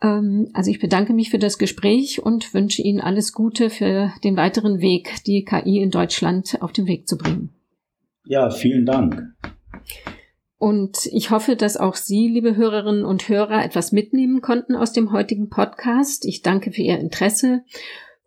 [0.00, 4.36] Ähm, also ich bedanke mich für das Gespräch und wünsche Ihnen alles Gute für den
[4.36, 7.50] weiteren Weg, die KI in Deutschland auf den Weg zu bringen.
[8.24, 9.22] Ja, vielen Dank.
[10.56, 15.12] Und ich hoffe, dass auch Sie, liebe Hörerinnen und Hörer, etwas mitnehmen konnten aus dem
[15.12, 16.24] heutigen Podcast.
[16.24, 17.62] Ich danke für Ihr Interesse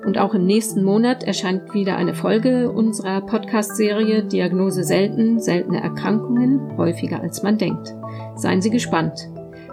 [0.04, 6.76] Und auch im nächsten Monat erscheint wieder eine Folge unserer Podcast-Serie Diagnose selten, seltene Erkrankungen,
[6.76, 7.94] häufiger als man denkt.
[8.36, 9.30] Seien Sie gespannt.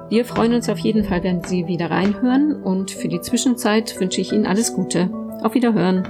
[0.07, 4.21] Wir freuen uns auf jeden Fall, wenn Sie wieder reinhören und für die Zwischenzeit wünsche
[4.21, 5.09] ich Ihnen alles Gute.
[5.43, 6.07] Auf Wiederhören.